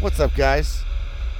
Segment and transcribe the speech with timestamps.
[0.00, 0.84] What's up, guys?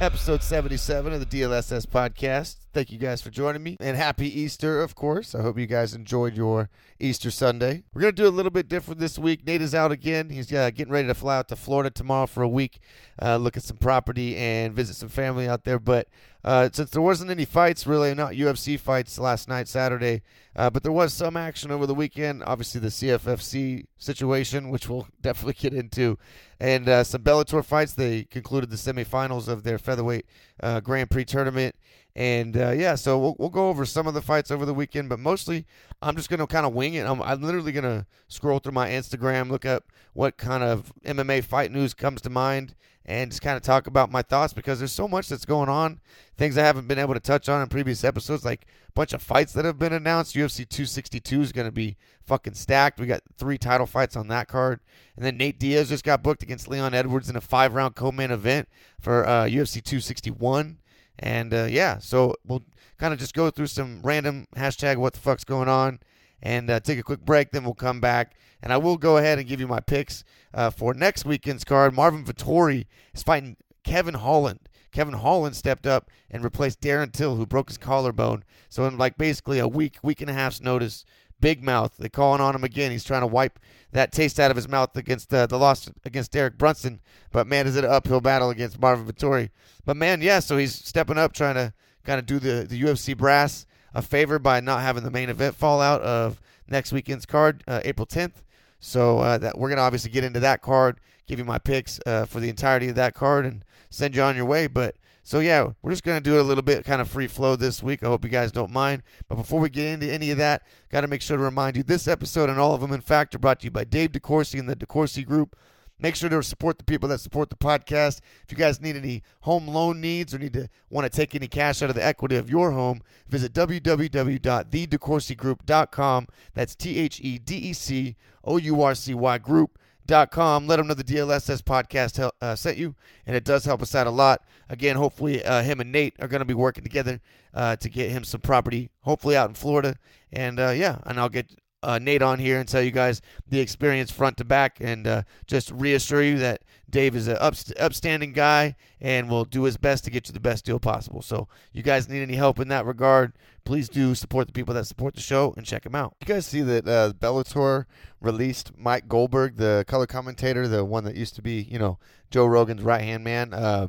[0.01, 2.57] Episode 77 of the DLSS podcast.
[2.75, 3.77] Thank you guys for joining me.
[3.79, 5.33] And happy Easter, of course.
[5.33, 6.69] I hope you guys enjoyed your
[6.99, 7.85] Easter Sunday.
[7.95, 9.47] We're going to do a little bit different this week.
[9.47, 10.31] Nate is out again.
[10.31, 12.81] He's uh, getting ready to fly out to Florida tomorrow for a week,
[13.23, 15.79] uh, look at some property and visit some family out there.
[15.79, 16.09] But
[16.49, 20.23] uh, since there wasn't any fights, really not UFC fights last night, Saturday,
[20.57, 22.43] uh, but there was some action over the weekend.
[22.47, 26.17] Obviously, the CFFC situation, which we'll definitely get into,
[26.59, 27.93] and uh, some Bellator fights.
[27.93, 30.25] They concluded the semifinals of their featherweight
[30.63, 31.77] uh, Grand Prix tournament.
[32.17, 35.11] And uh, yeah, so we'll, we'll go over some of the fights over the weekend,
[35.11, 35.67] but mostly
[36.01, 37.07] I'm just going to kind of wing it.
[37.07, 39.85] I'm, I'm literally going to scroll through my Instagram, look up
[40.15, 42.75] what kind of MMA fight news comes to mind,
[43.09, 45.99] and just kind of talk about my thoughts because there's so much that's going on.
[46.37, 49.23] Things I haven't been able to touch on in previous episodes, like a bunch of
[49.23, 50.37] fights that have been announced.
[50.37, 53.01] UFC 262 is going to be fucking stacked.
[53.01, 54.81] We got three title fights on that card.
[55.17, 58.13] And then Nate Diaz just got booked against Leon Edwards in a five round co
[58.13, 58.69] main event
[59.01, 60.77] for uh, UFC 261.
[61.19, 62.63] And uh, yeah, so we'll
[62.99, 65.99] kind of just go through some random hashtag what the fuck's going on
[66.43, 67.53] and uh, take a quick break.
[67.53, 68.37] Then we'll come back.
[68.63, 71.95] And I will go ahead and give you my picks uh, for next weekend's card.
[71.95, 74.61] Marvin Vettori is fighting Kevin Holland.
[74.93, 78.43] Kevin Holland stepped up and replaced Darren Till, who broke his collarbone.
[78.69, 81.05] So in like basically a week, week and a half's notice,
[81.41, 81.95] big mouth.
[81.99, 82.91] They're calling on him again.
[82.91, 83.59] He's trying to wipe
[83.93, 87.01] that taste out of his mouth against uh, the loss against Derek Brunson.
[87.33, 89.51] But man, is it an uphill battle against Marvin Vettori.
[89.85, 91.73] But man, yeah, so he's stepping up, trying to
[92.05, 95.55] kind of do the, the UFC brass a favor by not having the main event
[95.55, 98.43] fall out of next weekend's card, uh, April 10th.
[98.81, 102.27] So uh, that we're gonna obviously get into that card, give you my picks uh,
[102.27, 104.67] for the entirety of that card, and send you on your way.
[104.67, 107.57] But so yeah, we're just gonna do it a little bit kind of free flow
[107.57, 108.03] this week.
[108.03, 109.03] I hope you guys don't mind.
[109.29, 111.83] But before we get into any of that, got to make sure to remind you
[111.83, 114.59] this episode and all of them, in fact, are brought to you by Dave DeCourcy
[114.59, 115.57] and the DeCourcy Group.
[116.01, 118.21] Make sure to support the people that support the podcast.
[118.45, 121.49] If you guys need any home loan needs or need to want to take any
[121.49, 126.27] cash out of the equity of your home, visit www.thedecourcygroup.com.
[126.55, 128.15] That's T H E D E C
[128.45, 130.69] O U R C Y group.com.
[130.69, 132.95] Let them know the DLSS podcast uh, sent you,
[133.27, 134.43] and it does help us out a lot.
[134.69, 137.21] Again, hopefully, uh, him and Nate are going to be working together
[137.55, 139.97] uh, to get him some property, hopefully out in Florida.
[140.33, 141.51] And uh, yeah, and I'll get
[141.83, 145.23] uh, Nate on here and tell you guys the experience front to back and uh,
[145.47, 150.05] just reassure you that Dave is an upst- upstanding guy and will do his best
[150.05, 151.23] to get you the best deal possible.
[151.23, 153.33] So, you guys need any help in that regard,
[153.65, 156.17] please do support the people that support the show and check them out.
[156.21, 157.85] You guys see that uh, Bellator
[158.21, 161.99] released Mike Goldberg, the color commentator, the one that used to be, you know,
[162.31, 163.53] Joe Rogan's right hand man.
[163.53, 163.89] Uh,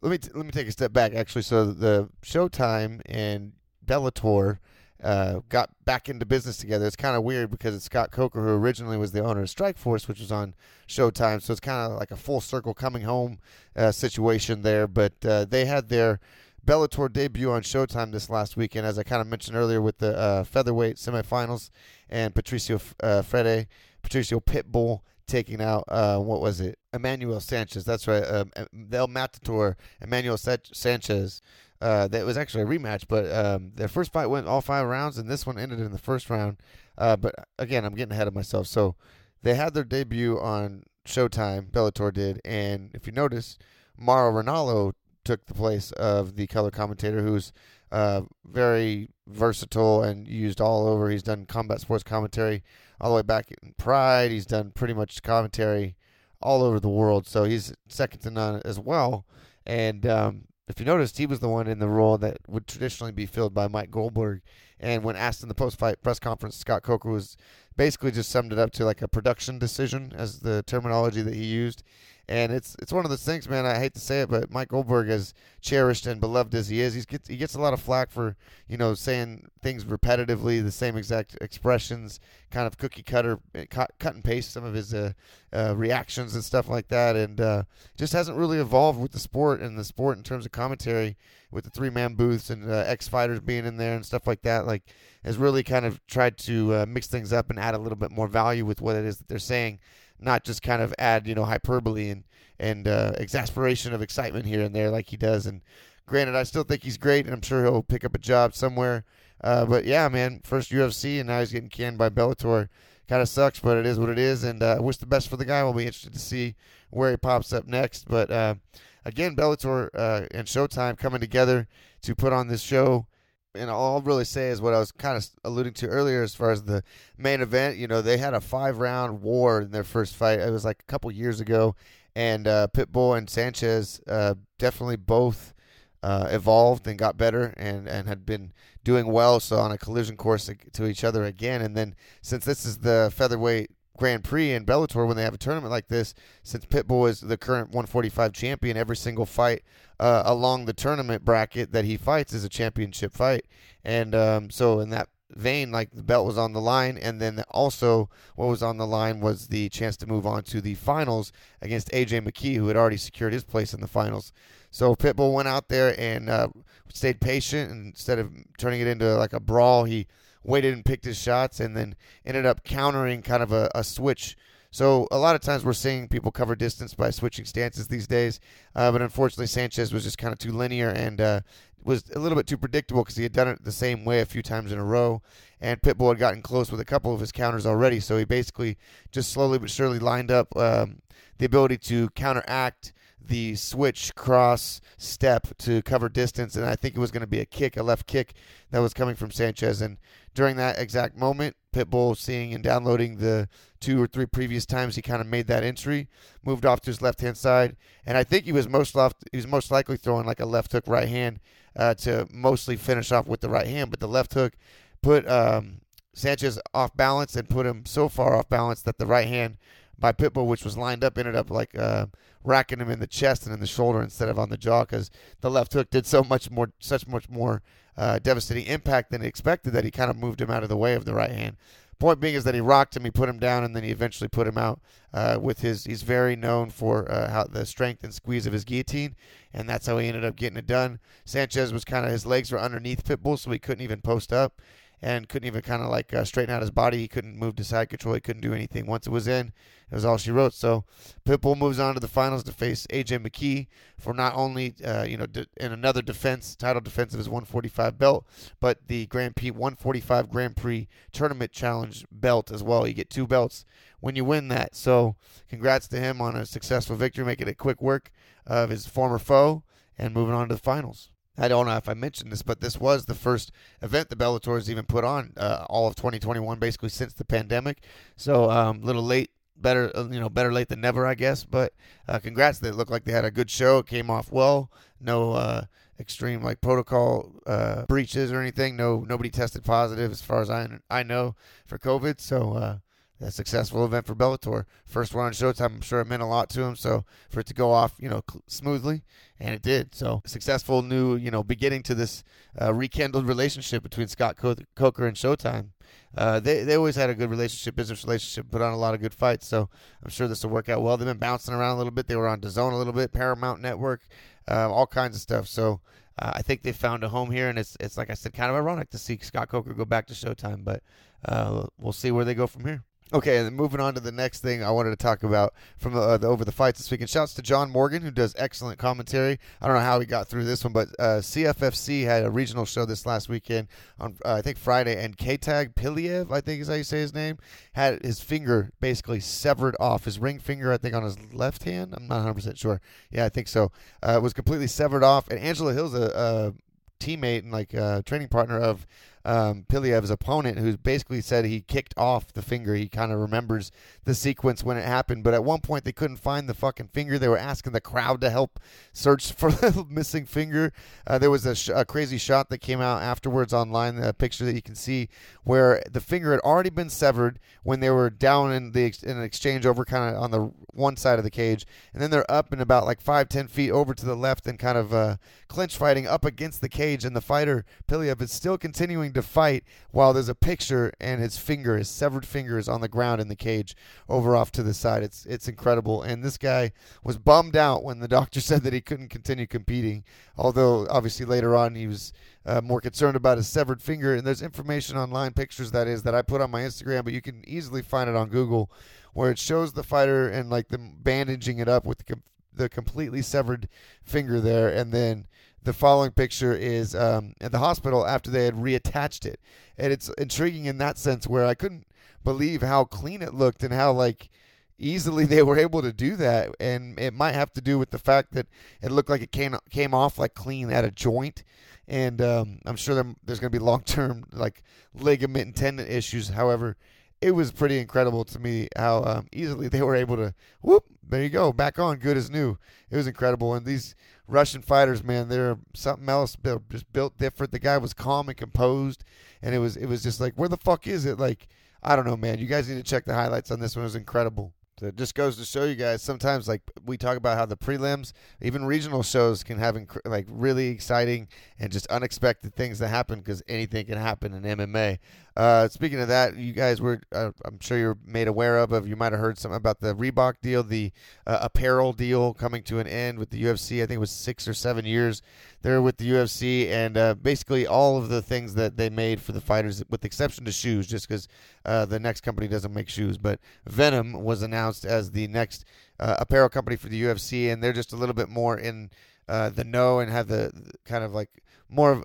[0.00, 1.42] let me t- let me take a step back actually.
[1.42, 3.52] So the Showtime and
[3.84, 4.58] Bellator
[5.02, 6.86] uh, got back into business together.
[6.86, 10.08] It's kind of weird because it's Scott Coker who originally was the owner of Strikeforce,
[10.08, 10.54] which was on
[10.88, 11.40] Showtime.
[11.42, 13.38] So it's kind of like a full circle coming home
[13.76, 14.86] uh, situation there.
[14.86, 16.20] But uh, they had their
[16.64, 20.16] Bellator debut on Showtime this last weekend, as I kind of mentioned earlier, with the
[20.16, 21.70] uh, featherweight semifinals
[22.10, 23.66] and Patricio uh, Freire,
[24.02, 26.78] Patricio Pitbull taking out uh, what was it?
[26.92, 27.84] Emmanuel Sanchez.
[27.84, 28.22] That's right.
[28.22, 28.50] Um,
[28.92, 31.40] El Matador, Emmanuel Sanchez.
[31.80, 35.16] Uh, that was actually a rematch, but um, their first fight went all five rounds,
[35.16, 36.56] and this one ended in the first round.
[36.96, 38.66] Uh, but again, I'm getting ahead of myself.
[38.66, 38.96] So
[39.42, 43.58] they had their debut on Showtime, Bellator did, and if you notice,
[43.96, 44.92] Mauro Ranallo
[45.24, 47.52] took the place of the color commentator, who's
[47.92, 51.10] uh, very versatile and used all over.
[51.10, 52.62] He's done combat sports commentary
[53.00, 54.30] all the way back in Pride.
[54.30, 55.96] He's done pretty much commentary
[56.42, 59.26] all over the world, so he's second to none as well.
[59.66, 63.12] And um, if you noticed, he was the one in the role that would traditionally
[63.12, 64.42] be filled by Mike Goldberg.
[64.78, 67.36] And when asked in the post-fight press conference, Scott Coker was
[67.76, 71.44] basically just summed it up to like a production decision as the terminology that he
[71.44, 71.82] used.
[72.28, 73.64] And it's it's one of those things, man.
[73.64, 76.92] I hate to say it, but Mike Goldberg, as cherished and beloved as he is,
[76.92, 78.36] he gets he gets a lot of flack for
[78.68, 83.92] you know saying things repetitively, the same exact expressions, kind of cookie cutter, eh, cut,
[83.98, 85.12] cut and paste some of his uh,
[85.54, 87.62] uh, reactions and stuff like that, and uh,
[87.96, 91.16] just hasn't really evolved with the sport and the sport in terms of commentary
[91.50, 94.42] with the three man booths and uh, ex fighters being in there and stuff like
[94.42, 94.66] that.
[94.66, 94.82] Like
[95.24, 98.10] has really kind of tried to uh, mix things up and add a little bit
[98.10, 99.78] more value with what it is that they're saying
[100.20, 102.24] not just kind of add you know hyperbole and
[102.58, 105.46] and uh, exasperation of excitement here and there like he does.
[105.46, 105.60] And
[106.06, 109.04] granted, I still think he's great, and I'm sure he'll pick up a job somewhere.
[109.42, 112.68] Uh, but yeah, man, first UFC, and now he's getting canned by Bellator.
[113.08, 114.44] Kind of sucks, but it is what it is.
[114.44, 115.62] And uh, wish the best for the guy.
[115.62, 116.56] We'll be interested to see
[116.90, 118.06] where he pops up next.
[118.08, 118.56] But uh,
[119.04, 121.68] again, Bellator uh, and Showtime coming together
[122.02, 123.06] to put on this show.
[123.54, 126.34] And all I'll really say is what I was kind of alluding to earlier as
[126.34, 126.82] far as the
[127.16, 127.76] main event.
[127.76, 130.40] You know, they had a five round war in their first fight.
[130.40, 131.74] It was like a couple years ago,
[132.14, 135.54] and uh, Pitbull and Sanchez uh, definitely both
[136.02, 138.52] uh, evolved and got better and, and had been
[138.84, 139.40] doing well.
[139.40, 141.62] So on a collision course to each other again.
[141.62, 145.38] And then since this is the featherweight Grand Prix in Bellator when they have a
[145.38, 149.62] tournament like this, since Pitbull is the current 145 champion, every single fight
[150.00, 153.44] uh, along the tournament bracket that he fights is a championship fight.
[153.84, 157.42] And um, so in that vein, like the belt was on the line, and then
[157.50, 161.32] also what was on the line was the chance to move on to the finals
[161.60, 164.32] against AJ McKee, who had already secured his place in the finals.
[164.70, 166.48] So Pitbull went out there and uh,
[166.92, 167.70] stayed patient.
[167.70, 170.06] And instead of turning it into like a brawl, he
[170.48, 174.36] waited and picked his shots and then ended up countering kind of a, a switch.
[174.70, 178.40] So a lot of times we're seeing people cover distance by switching stances these days,
[178.74, 181.40] uh, but unfortunately Sanchez was just kind of too linear and uh,
[181.84, 184.26] was a little bit too predictable because he had done it the same way a
[184.26, 185.22] few times in a row,
[185.60, 188.00] and Pitbull had gotten close with a couple of his counters already.
[188.00, 188.76] So he basically
[189.10, 191.00] just slowly but surely lined up um,
[191.38, 192.92] the ability to counteract
[193.28, 197.40] the switch cross step to cover distance, and I think it was going to be
[197.40, 198.34] a kick, a left kick
[198.70, 199.80] that was coming from Sanchez.
[199.80, 199.98] And
[200.34, 203.48] during that exact moment, Pitbull seeing and downloading the
[203.80, 206.08] two or three previous times he kind of made that entry,
[206.44, 209.24] moved off to his left hand side, and I think he was most left.
[209.30, 211.40] He was most likely throwing like a left hook right hand
[211.76, 214.54] uh, to mostly finish off with the right hand, but the left hook
[215.02, 215.82] put um,
[216.14, 219.58] Sanchez off balance and put him so far off balance that the right hand
[219.98, 222.06] by Pitbull, which was lined up, ended up like uh,
[222.44, 225.10] racking him in the chest and in the shoulder instead of on the jaw because
[225.40, 227.62] the left hook did so much more, such much more
[227.96, 230.76] uh, devastating impact than he expected that he kind of moved him out of the
[230.76, 231.56] way of the right hand.
[231.98, 234.28] Point being is that he rocked him, he put him down, and then he eventually
[234.28, 234.80] put him out
[235.12, 235.82] uh, with his.
[235.82, 239.16] He's very known for uh, how the strength and squeeze of his guillotine,
[239.52, 241.00] and that's how he ended up getting it done.
[241.24, 244.60] Sanchez was kind of his legs were underneath Pitbull, so he couldn't even post up
[245.00, 246.98] and couldn't even kind of like uh, straighten out his body.
[246.98, 248.14] He couldn't move to side control.
[248.14, 248.86] He couldn't do anything.
[248.86, 249.52] Once it was in,
[249.90, 250.52] it was all she wrote.
[250.54, 250.84] So
[251.24, 253.68] Pitbull moves on to the finals to face AJ McKee
[253.98, 258.26] for not only uh, you know in another defense, title defense of his 145 belt,
[258.60, 262.86] but the Grand Prix 145 Grand Prix Tournament Challenge belt as well.
[262.86, 263.64] You get two belts
[264.00, 264.74] when you win that.
[264.74, 265.16] So
[265.48, 268.10] congrats to him on a successful victory, making it quick work
[268.46, 269.62] of his former foe
[269.96, 271.10] and moving on to the finals.
[271.38, 274.56] I don't know if I mentioned this, but this was the first event the Bellator
[274.56, 277.84] has even put on uh, all of 2021, basically since the pandemic.
[278.16, 281.44] So a um, little late, better uh, you know, better late than never, I guess.
[281.44, 281.72] But
[282.08, 282.58] uh, congrats!
[282.58, 283.78] They looked like they had a good show.
[283.78, 284.70] It came off well.
[285.00, 285.64] No uh,
[286.00, 288.76] extreme like protocol uh, breaches or anything.
[288.76, 292.20] No, nobody tested positive as far as I I know for COVID.
[292.20, 292.78] So uh,
[293.20, 294.64] a successful event for Bellator.
[294.86, 296.76] First one on Showtime, I'm sure it meant a lot to him.
[296.76, 299.02] So for it to go off, you know, smoothly,
[299.40, 299.94] and it did.
[299.94, 302.22] So successful new, you know, beginning to this
[302.60, 305.70] uh, rekindled relationship between Scott Coker and Showtime.
[306.16, 309.00] Uh, they they always had a good relationship, business relationship, put on a lot of
[309.00, 309.46] good fights.
[309.46, 309.68] So
[310.02, 310.96] I'm sure this will work out well.
[310.96, 312.06] They've been bouncing around a little bit.
[312.06, 314.02] They were on DAZN a little bit, Paramount Network,
[314.50, 315.48] uh, all kinds of stuff.
[315.48, 315.80] So.
[316.20, 318.50] Uh, I think they found a home here, and it's it's like I said, kind
[318.50, 320.82] of ironic to see Scott Coker go back to Showtime, but
[321.24, 322.82] uh, we'll see where they go from here.
[323.10, 325.94] Okay, and then moving on to the next thing I wanted to talk about from
[325.94, 327.00] the, uh, the over the fights this week.
[327.00, 329.38] And shouts to John Morgan who does excellent commentary.
[329.62, 332.66] I don't know how he got through this one, but uh, CFFC had a regional
[332.66, 336.68] show this last weekend on uh, I think Friday, and Khetag Piliev, I think is
[336.68, 337.38] how you say his name,
[337.72, 340.70] had his finger basically severed off his ring finger.
[340.70, 341.94] I think on his left hand.
[341.96, 342.80] I'm not 100 percent sure.
[343.10, 343.72] Yeah, I think so.
[344.06, 346.54] Uh, it was completely severed off, and Angela Hill's a, a
[347.02, 348.86] teammate and like a training partner of
[349.24, 352.74] um, Piliev's opponent, who basically said he kicked off the finger.
[352.74, 353.70] He kind of remembers
[354.04, 357.18] the sequence when it happened, but at one point they couldn't find the fucking finger.
[357.18, 358.60] They were asking the crowd to help
[358.92, 360.72] search for the missing finger.
[361.06, 364.44] Uh, there was a, sh- a, crazy shot that came out afterwards online, a picture
[364.44, 365.08] that you can see
[365.44, 369.16] where the finger had already been severed when they were down in the ex- in
[369.16, 372.30] an exchange over kind of on the one side of the cage, and then they're
[372.30, 375.16] up and about like five ten feet over to the left and kind of uh,
[375.48, 379.64] clinch fighting up against the cage, and the fighter Piliev is still continuing to fight
[379.90, 383.28] while there's a picture and his finger, his severed finger, is on the ground in
[383.28, 383.76] the cage
[384.08, 385.02] over off to the side.
[385.02, 386.02] It's it's incredible.
[386.02, 386.72] And this guy
[387.02, 390.04] was bummed out when the doctor said that he couldn't continue competing.
[390.36, 392.12] Although obviously later on he was
[392.48, 394.14] uh, more concerned about his severed finger.
[394.14, 397.20] And there's information online, pictures that is that I put on my Instagram, but you
[397.20, 398.70] can easily find it on Google,
[399.12, 402.22] where it shows the fighter and like them bandaging it up with the, com-
[402.54, 403.68] the completely severed
[404.02, 405.26] finger there, and then
[405.68, 409.38] the following picture is um, at the hospital after they had reattached it,
[409.76, 411.86] and it's intriguing in that sense where I couldn't
[412.24, 414.30] believe how clean it looked and how like
[414.78, 417.98] easily they were able to do that, and it might have to do with the
[417.98, 418.46] fact that
[418.80, 421.44] it looked like it came came off like clean at a joint,
[421.86, 424.62] and um, I'm sure there's going to be long term like
[424.94, 426.30] ligament and tendon issues.
[426.30, 426.78] However,
[427.20, 430.32] it was pretty incredible to me how um, easily they were able to
[430.62, 432.58] whoop there you go back on good as new.
[432.90, 433.94] It was incredible, and these
[434.28, 436.36] Russian fighters, man, they're something else.
[436.40, 437.50] They're just built different.
[437.50, 439.04] The guy was calm and composed,
[439.42, 441.48] and it was it was just like where the fuck is it like.
[441.80, 442.40] I don't know, man.
[442.40, 443.84] You guys need to check the highlights on this one.
[443.84, 444.52] It was incredible.
[444.78, 447.56] So it just goes to show you guys sometimes like we talk about how the
[447.56, 451.26] prelims even regional shows can have inc- like really exciting
[451.58, 454.98] and just unexpected things that happen because anything can happen in mma
[455.38, 458.88] uh, speaking of that, you guys were, uh, I'm sure you're made aware of, of
[458.88, 460.90] you might have heard something about the Reebok deal, the
[461.28, 463.76] uh, apparel deal coming to an end with the UFC.
[463.76, 465.22] I think it was six or seven years
[465.62, 469.30] there with the UFC, and uh, basically all of the things that they made for
[469.30, 471.28] the fighters, with the exception to shoes, just because
[471.64, 473.16] uh, the next company doesn't make shoes.
[473.16, 473.38] But
[473.70, 475.64] Venum was announced as the next
[476.00, 478.90] apparel company for the UFC, and they're just a little bit more in
[479.28, 480.50] the know and have the
[480.84, 482.04] kind of like more of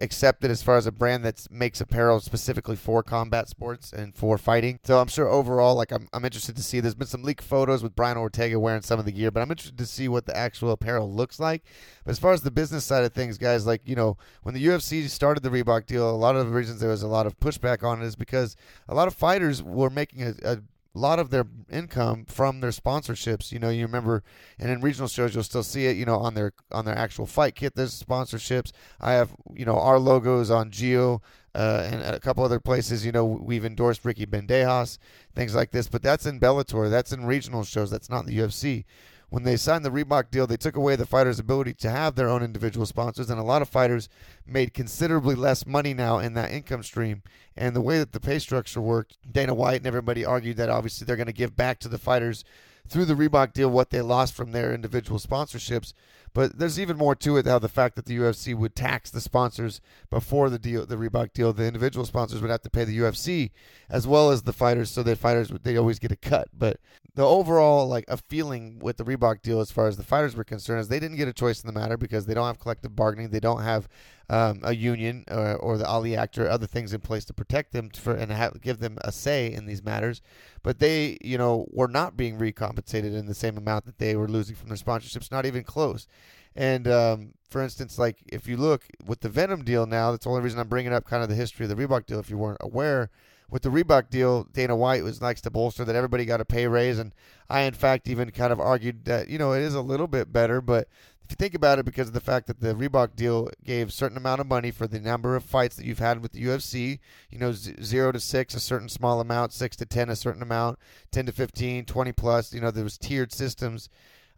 [0.00, 4.38] accepted as far as a brand that makes apparel specifically for combat sports and for
[4.38, 4.78] fighting.
[4.84, 6.80] So I'm sure overall, like I'm, I'm interested to see.
[6.80, 9.50] There's been some leaked photos with Brian Ortega wearing some of the gear, but I'm
[9.50, 11.64] interested to see what the actual apparel looks like.
[12.04, 14.64] But as far as the business side of things, guys, like you know, when the
[14.64, 17.38] UFC started the Reebok deal, a lot of the reasons there was a lot of
[17.40, 18.56] pushback on it is because
[18.88, 20.58] a lot of fighters were making a, a
[20.96, 23.52] a lot of their income from their sponsorships.
[23.52, 24.22] You know, you remember,
[24.58, 25.96] and in regional shows, you'll still see it.
[25.96, 28.72] You know, on their on their actual fight kit, there's sponsorships.
[29.00, 31.20] I have, you know, our logos on Geo
[31.54, 33.04] uh, and a couple other places.
[33.04, 34.96] You know, we've endorsed Ricky Bandejas,
[35.34, 35.86] things like this.
[35.86, 36.90] But that's in Bellator.
[36.90, 37.90] That's in regional shows.
[37.90, 38.84] That's not in the UFC
[39.28, 42.28] when they signed the Reebok deal, they took away the fighters' ability to have their
[42.28, 44.08] own individual sponsors, and a lot of fighters
[44.46, 47.22] made considerably less money now in that income stream.
[47.56, 51.04] And the way that the pay structure worked, Dana White and everybody argued that obviously
[51.04, 52.44] they're going to give back to the fighters
[52.88, 55.92] through the Reebok deal what they lost from their individual sponsorships.
[56.36, 59.22] But there's even more to it how the fact that the UFC would tax the
[59.22, 62.98] sponsors before the deal, the Reebok deal, the individual sponsors would have to pay the
[62.98, 63.52] UFC
[63.88, 66.48] as well as the fighters, so the fighters they always get a cut.
[66.52, 66.78] But
[67.14, 70.44] the overall like a feeling with the Reebok deal as far as the fighters were
[70.44, 72.94] concerned is they didn't get a choice in the matter because they don't have collective
[72.94, 73.88] bargaining, they don't have
[74.28, 77.72] um, a union or, or, the Ali Act or other things in place to protect
[77.72, 80.20] them for and have, give them a say in these matters.
[80.62, 84.28] But they, you know, were not being recompensated in the same amount that they were
[84.28, 86.08] losing from their sponsorships, not even close.
[86.56, 90.30] And um, for instance, like if you look with the Venum deal now, that's the
[90.30, 92.18] only reason I'm bringing up kind of the history of the Reebok deal.
[92.18, 93.10] If you weren't aware,
[93.48, 96.66] with the Reebok deal, Dana White was likes to bolster that everybody got a pay
[96.66, 97.12] raise, and
[97.48, 100.32] I in fact even kind of argued that you know it is a little bit
[100.32, 100.88] better, but
[101.26, 103.92] if you think about it, because of the fact that the Reebok deal gave a
[103.92, 107.00] certain amount of money for the number of fights that you've had with the UFC,
[107.30, 110.40] you know, z- zero to six, a certain small amount, six to 10, a certain
[110.40, 110.78] amount,
[111.10, 113.88] 10 to 15, 20 plus, you know, there was tiered systems.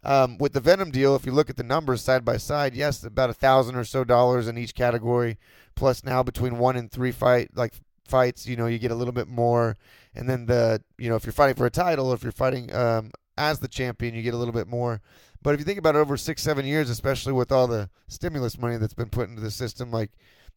[0.03, 3.03] Um, with the Venum deal, if you look at the numbers side by side, yes,
[3.03, 5.37] about a thousand or so dollars in each category,
[5.75, 7.73] plus now between one and three fight, like
[8.07, 9.77] fights, you know, you get a little bit more.
[10.15, 13.11] And then the, you know, if you're fighting for a title, if you're fighting um,
[13.37, 15.01] as the champion, you get a little bit more.
[15.41, 18.57] But if you think about it over six, seven years, especially with all the stimulus
[18.57, 20.11] money that's been put into the system, like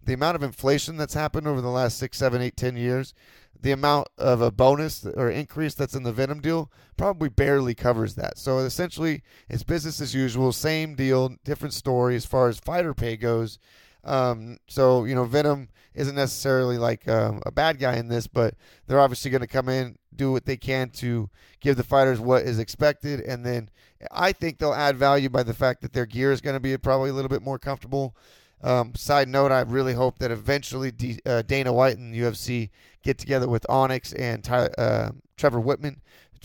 [0.05, 3.15] the amount of inflation that's happened over the last six, seven, eight, ten years,
[3.61, 8.17] the amount of a bonus or increase that's in the Venum deal probably barely covers
[8.17, 8.37] that.
[8.39, 13.17] So essentially, it's business as usual, same deal, different story as far as fighter pay
[13.17, 13.59] goes.
[14.05, 18.55] Um, so you know, Venum isn't necessarily like um, a bad guy in this, but
[18.87, 21.29] they're obviously going to come in, do what they can to
[21.61, 23.71] give the fighters what is expected, and then
[24.11, 26.77] I think they'll add value by the fact that their gear is going to be
[26.77, 28.17] probably a little bit more comfortable.
[28.63, 32.71] Um, side note, I really hope that eventually D, uh, Dana White and UFC
[33.03, 35.97] get together with Onyx and Ty, uh, Trevor Wittman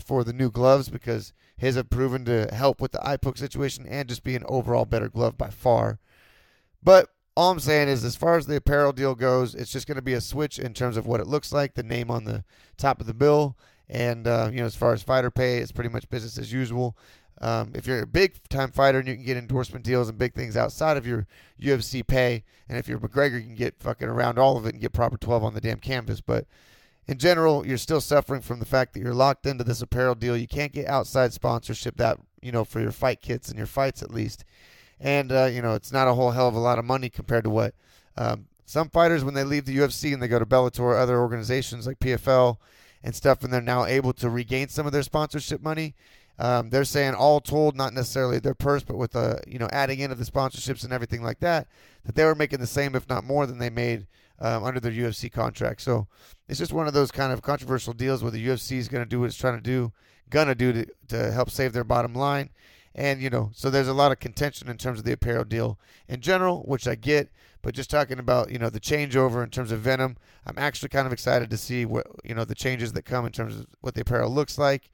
[0.04, 3.86] for the new gloves because his have proven to help with the eye poke situation
[3.86, 5.98] and just be an overall better glove by far.
[6.82, 9.94] But all I'm saying is, as far as the apparel deal goes, it's just going
[9.94, 12.42] to be a switch in terms of what it looks like, the name on the
[12.76, 13.56] top of the bill,
[13.88, 16.96] and uh, you know, as far as fighter pay, it's pretty much business as usual.
[17.40, 20.34] Um, if you're a big time fighter and you can get endorsement deals and big
[20.34, 21.28] things outside of your
[21.62, 24.80] UFC pay, and if you're McGregor, you can get fucking around all of it and
[24.80, 26.20] get proper 12 on the damn canvas.
[26.20, 26.44] But
[27.06, 30.36] in general, you're still suffering from the fact that you're locked into this apparel deal.
[30.36, 34.02] You can't get outside sponsorship that, you know, for your fight kits and your fights
[34.02, 34.44] at least
[35.00, 37.44] and uh, you know it's not a whole hell of a lot of money compared
[37.44, 37.74] to what
[38.16, 41.20] um, some fighters when they leave the UFC and they go to Bellator or other
[41.20, 42.58] organizations like PFL
[43.02, 45.94] and stuff, and they're now able to regain some of their sponsorship money.
[46.38, 49.68] Um, they're saying all told, not necessarily their purse, but with the uh, you know
[49.72, 51.68] adding into the sponsorships and everything like that,
[52.04, 54.06] that they were making the same, if not more, than they made
[54.40, 55.80] um, under their UFC contract.
[55.80, 56.06] So
[56.48, 59.08] it's just one of those kind of controversial deals where the UFC is going to
[59.08, 59.92] do what it's trying to do,
[60.30, 62.50] gonna do to, to help save their bottom line.
[62.98, 65.78] And you know, so there's a lot of contention in terms of the apparel deal
[66.08, 67.30] in general, which I get.
[67.62, 71.06] But just talking about you know the changeover in terms of Venum, I'm actually kind
[71.06, 73.94] of excited to see what you know the changes that come in terms of what
[73.94, 74.90] the apparel looks like,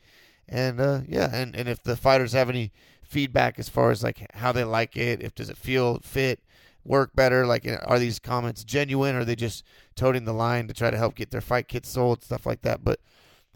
[0.47, 4.27] and uh, yeah, and and if the fighters have any feedback as far as like
[4.35, 6.41] how they like it, if does it feel fit,
[6.85, 9.65] work better, like are these comments genuine, or are they just
[9.97, 12.85] toting the line to try to help get their fight kits sold, stuff like that.
[12.85, 13.01] But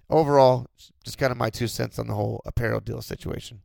[0.08, 0.68] overall,
[1.04, 3.60] just kind of my two cents on the whole apparel deal situation.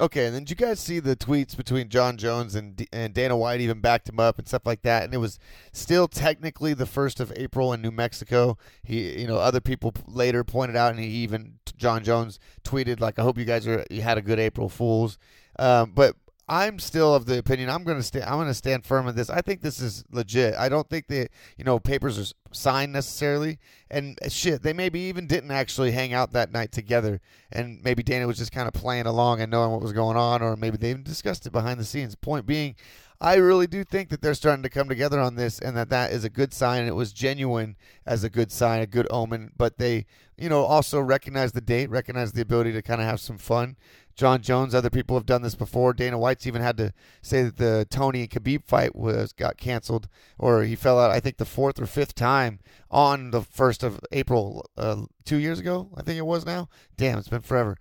[0.00, 3.12] Okay, and then did you guys see the tweets between Jon Jones and D- and
[3.12, 5.02] Dana White even backed him up and stuff like that?
[5.02, 5.40] And it was
[5.72, 8.56] still technically the first of April in New Mexico.
[8.84, 13.18] He, you know, other people later pointed out, and he even Jon Jones tweeted like,
[13.18, 15.18] "I hope you guys are you had a good April Fools."
[15.58, 16.14] Um, but
[16.48, 18.24] I'm still of the opinion I'm going to stand.
[18.24, 19.28] I'm going to stand firm on this.
[19.28, 20.54] I think this is legit.
[20.54, 23.58] I don't think that you know papers are signed necessarily,
[23.90, 27.20] and uh, shit, they maybe even didn't actually hang out that night together,
[27.52, 30.40] and maybe Dana was just kind of playing along and knowing what was going on,
[30.40, 32.14] or maybe they even discussed it behind the scenes.
[32.14, 32.74] Point being,
[33.20, 36.12] I really do think that they're starting to come together on this, and that that
[36.12, 36.86] is a good sign.
[36.86, 37.76] It was genuine
[38.06, 39.50] as a good sign, a good omen.
[39.56, 43.18] But they, you know, also recognize the date, recognize the ability to kind of have
[43.18, 43.76] some fun.
[44.18, 45.92] Jon Jones, other people have done this before.
[45.94, 50.08] Dana White's even had to say that the Tony and Khabib fight was got canceled,
[50.40, 51.12] or he fell out.
[51.12, 52.58] I think the fourth or fifth time
[52.90, 55.90] on the first of April, uh, two years ago.
[55.96, 56.68] I think it was now.
[56.96, 57.78] Damn, it's been forever.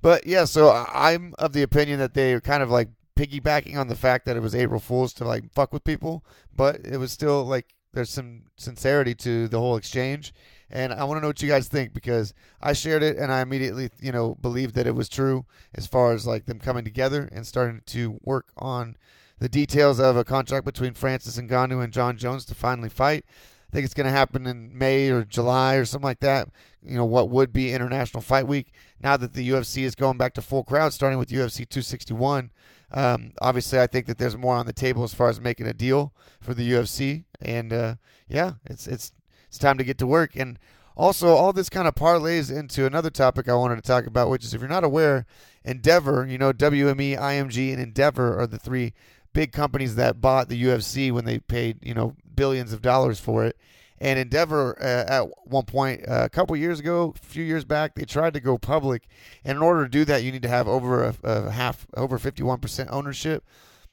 [0.00, 3.88] But yeah, so I'm of the opinion that they are kind of like piggybacking on
[3.88, 6.24] the fact that it was April Fools to like fuck with people,
[6.56, 10.32] but it was still like there's some sincerity to the whole exchange
[10.74, 13.40] and I want to know what you guys think because I shared it and I
[13.42, 17.28] immediately, you know, believed that it was true as far as like them coming together
[17.30, 18.96] and starting to work on
[19.38, 23.24] the details of a contract between Francis and Ngannou and Jon Jones to finally fight.
[23.28, 26.48] I think it's going to happen in May or July or something like that.
[26.82, 28.72] You know, what would be International Fight Week.
[29.00, 32.50] Now that the UFC is going back to full crowd, starting with UFC 261.
[32.92, 35.74] Um, obviously, I think that there's more on the table as far as making a
[35.74, 37.94] deal for the UFC, and uh,
[38.28, 39.12] yeah, it's it's
[39.48, 40.36] it's time to get to work.
[40.36, 40.58] And
[40.96, 44.44] also, all this kind of parlays into another topic I wanted to talk about, which
[44.44, 45.26] is if you're not aware,
[45.64, 48.92] Endeavor, you know, WME, IMG, and Endeavor are the three
[49.32, 53.44] big companies that bought the UFC when they paid, you know, billions of dollars for
[53.44, 53.56] it.
[53.98, 57.94] And Endeavor, uh, at one point, uh, a couple years ago, a few years back,
[57.94, 59.08] they tried to go public.
[59.44, 62.18] And in order to do that, you need to have over a, a half, over
[62.18, 63.44] 51% ownership.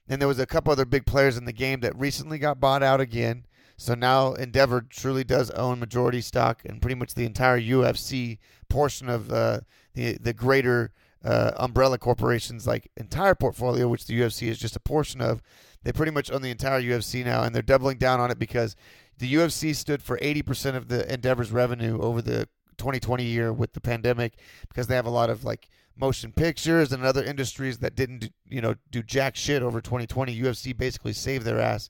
[0.07, 2.83] And there was a couple other big players in the game that recently got bought
[2.83, 3.45] out again.
[3.77, 8.37] So now Endeavor truly does own majority stock and pretty much the entire UFC
[8.69, 9.61] portion of uh,
[9.93, 10.91] the the greater
[11.23, 15.41] uh, umbrella corporations like entire portfolio, which the UFC is just a portion of.
[15.83, 18.75] They pretty much own the entire UFC now, and they're doubling down on it because
[19.17, 22.47] the UFC stood for 80% of the Endeavor's revenue over the
[22.81, 24.33] 2020 year with the pandemic
[24.67, 28.59] because they have a lot of like motion pictures and other industries that didn't you
[28.59, 31.89] know do jack shit over 2020 UFC basically saved their ass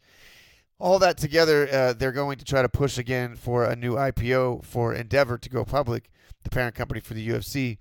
[0.81, 4.65] all that together, uh, they're going to try to push again for a new IPO
[4.65, 6.09] for Endeavor to go public,
[6.43, 7.77] the parent company for the UFC.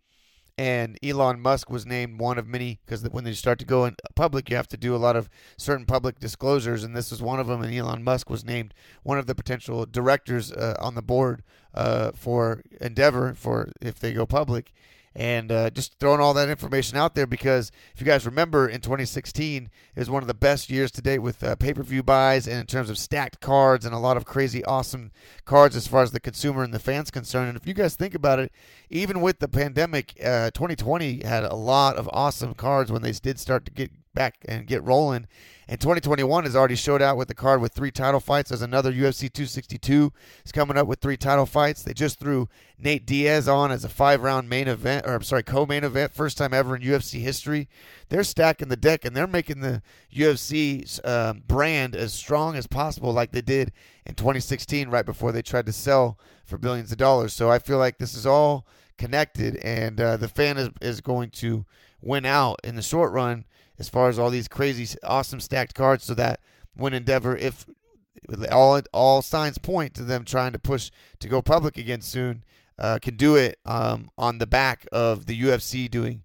[0.61, 3.97] And Elon Musk was named one of many because when they start to go in
[4.15, 7.41] public, you have to do a lot of certain public disclosures, and this was one
[7.41, 7.63] of them.
[7.63, 11.43] And Elon Musk was named one of the potential directors uh, on the board
[11.73, 14.75] uh, for Endeavor for if they go public
[15.15, 18.81] and uh, just throwing all that information out there because if you guys remember in
[18.81, 22.61] 2016 it was one of the best years to date with uh, pay-per-view buys and
[22.61, 25.11] in terms of stacked cards and a lot of crazy awesome
[25.45, 27.49] cards as far as the consumer and the fans concerned.
[27.49, 28.53] And if you guys think about it
[28.89, 33.41] even with the pandemic uh, 2020 had a lot of awesome cards when they did
[33.41, 35.27] start to get back and get rolling
[35.71, 38.49] and 2021 has already showed out with the card with three title fights.
[38.49, 40.13] There's another UFC 262
[40.45, 41.85] is coming up with three title fights.
[41.85, 45.45] They just threw Nate Diaz on as a five round main event, or I'm sorry,
[45.45, 47.69] co main event, first time ever in UFC history.
[48.09, 49.81] They're stacking the deck and they're making the
[50.13, 53.71] UFC um, brand as strong as possible, like they did
[54.05, 57.33] in 2016, right before they tried to sell for billions of dollars.
[57.33, 58.67] So I feel like this is all
[58.99, 61.65] connected, and uh, the fan is, is going to
[62.03, 63.45] win out in the short run
[63.81, 66.41] as far as all these crazy, awesome stacked cards, so that
[66.77, 67.67] when Endeavor, if
[68.53, 72.45] all all signs point to them trying to push to go public again soon,
[72.79, 76.23] uh, can do it um, on the back of the UFC doing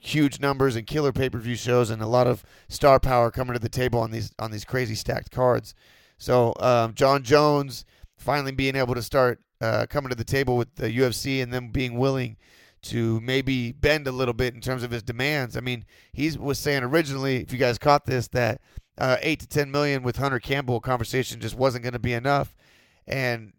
[0.00, 3.52] huge numbers and killer pay per view shows and a lot of star power coming
[3.52, 5.74] to the table on these on these crazy stacked cards.
[6.16, 7.84] So um, Jon Jones
[8.16, 11.68] finally being able to start uh, coming to the table with the UFC and them
[11.68, 12.36] being willing
[12.84, 15.56] to maybe bend a little bit in terms of his demands.
[15.56, 18.60] I mean, he was saying originally, if you guys caught this, that
[18.98, 22.54] uh, eight to ten million with Hunter Campbell conversation just wasn't going to be enough,
[23.06, 23.52] and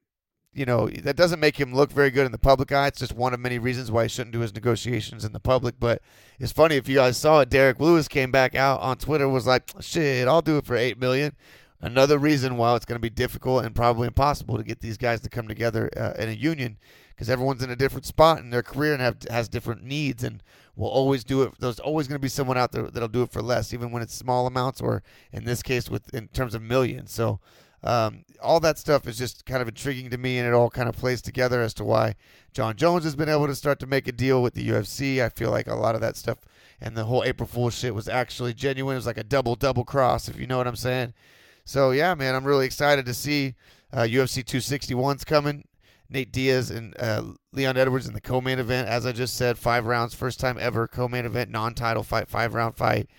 [0.54, 2.88] you know, that doesn't make him look very good in the public eye.
[2.88, 5.76] It's just one of many reasons why he shouldn't do his negotiations in the public.
[5.80, 6.02] But
[6.40, 7.50] it's funny if you guys saw it.
[7.50, 10.98] Derrick Lewis came back out on Twitter was like, "Shit, I'll do it for eight
[10.98, 11.36] million.
[11.82, 15.20] Another reason why it's going to be difficult and probably impossible to get these guys
[15.22, 16.78] to come together uh, in a union
[17.16, 20.44] because everyone's in a different spot in their career and have has different needs and
[20.76, 21.54] will always do it.
[21.60, 24.02] There's always going to be someone out there that'll do it for less, even when
[24.02, 27.12] it's small amounts or in this case with in terms of millions.
[27.12, 27.40] So
[27.84, 30.90] um, all that stuff is just kind of intriguing to me, and it all kind
[30.90, 32.16] of plays together as to why
[32.54, 35.24] Jon Jones has been able to start to make a deal with the UFC.
[35.24, 36.40] I feel like a lot of that stuff
[36.82, 38.96] and the whole April Fool's shit was actually genuine.
[38.96, 41.14] It was like a double double cross, if you know what I'm saying.
[41.64, 43.56] So yeah, man, I'm really excited to see
[43.94, 45.66] uh, UFC 261's coming.
[46.10, 48.88] Nate Diaz and uh, Leon Edwards in the co-main event.
[48.88, 52.76] As I just said, five rounds, first time ever co-main event, non-title fight, five round
[52.76, 53.10] fight.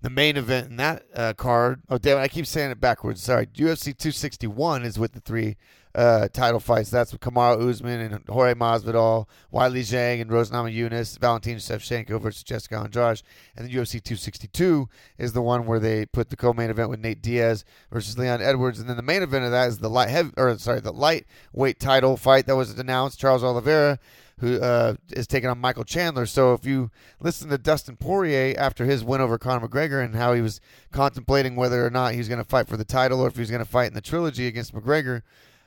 [0.00, 1.82] The main event in that uh, card.
[1.88, 2.22] Oh, damn it!
[2.22, 3.22] I keep saying it backwards.
[3.22, 3.46] Sorry.
[3.46, 5.56] UFC 261 is with the three
[5.94, 6.90] uh, title fights.
[6.90, 12.42] That's with Kamaru Usman and Jorge Masvidal, Weili Zhang and Rose Yunus, Valentina Shevchenko versus
[12.42, 13.22] Jessica Andrade.
[13.56, 17.22] And then UFC 262 is the one where they put the co-main event with Nate
[17.22, 18.80] Diaz versus Leon Edwards.
[18.80, 21.78] And then the main event of that is the light heavy, or sorry, the lightweight
[21.78, 23.18] title fight that was announced.
[23.18, 23.98] Charles Oliveira
[24.42, 26.26] who uh, is taking on Michael Chandler.
[26.26, 30.32] So if you listen to Dustin Poirier after his win over Conor McGregor and how
[30.32, 33.28] he was contemplating whether or not he was going to fight for the title or
[33.28, 35.22] if he was going to fight in the trilogy against McGregor,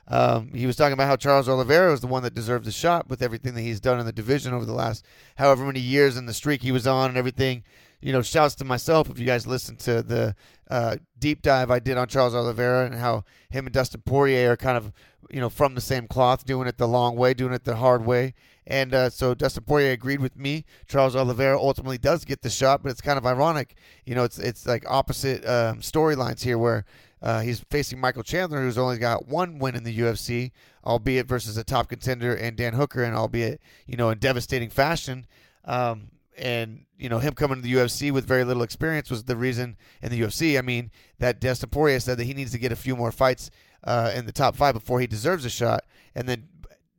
[0.08, 3.08] um, he was talking about how Charles Oliveira was the one that deserved the shot
[3.08, 5.04] with everything that he's done in the division over the last
[5.36, 7.64] however many years and the streak he was on and everything.
[8.00, 10.36] You know, shouts to myself if you guys listen to the
[10.70, 14.56] uh, deep dive I did on Charles Oliveira and how him and Dustin Poirier are
[14.56, 14.92] kind of,
[15.30, 18.04] you know, from the same cloth, doing it the long way, doing it the hard
[18.04, 18.34] way.
[18.66, 20.64] And uh, so Dustin Poirier agreed with me.
[20.86, 23.76] Charles Oliveira ultimately does get the shot, but it's kind of ironic.
[24.04, 26.84] You know, it's it's like opposite um, storylines here where
[27.26, 30.52] uh, he's facing Michael Chandler, who's only got one win in the UFC,
[30.84, 35.26] albeit versus a top contender and Dan Hooker, and albeit you know in devastating fashion.
[35.64, 39.34] Um, and you know him coming to the UFC with very little experience was the
[39.34, 40.56] reason in the UFC.
[40.56, 43.50] I mean that Dustin Poirier said that he needs to get a few more fights
[43.82, 45.82] uh, in the top five before he deserves a shot,
[46.14, 46.46] and then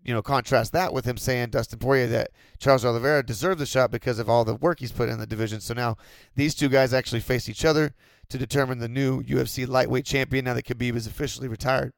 [0.07, 3.91] you know contrast that with him saying Dustin Poirier that Charles Oliveira deserved the shot
[3.91, 5.59] because of all the work he's put in the division.
[5.59, 5.97] So now
[6.35, 7.93] these two guys actually face each other
[8.29, 11.91] to determine the new UFC lightweight champion now that Khabib is officially retired.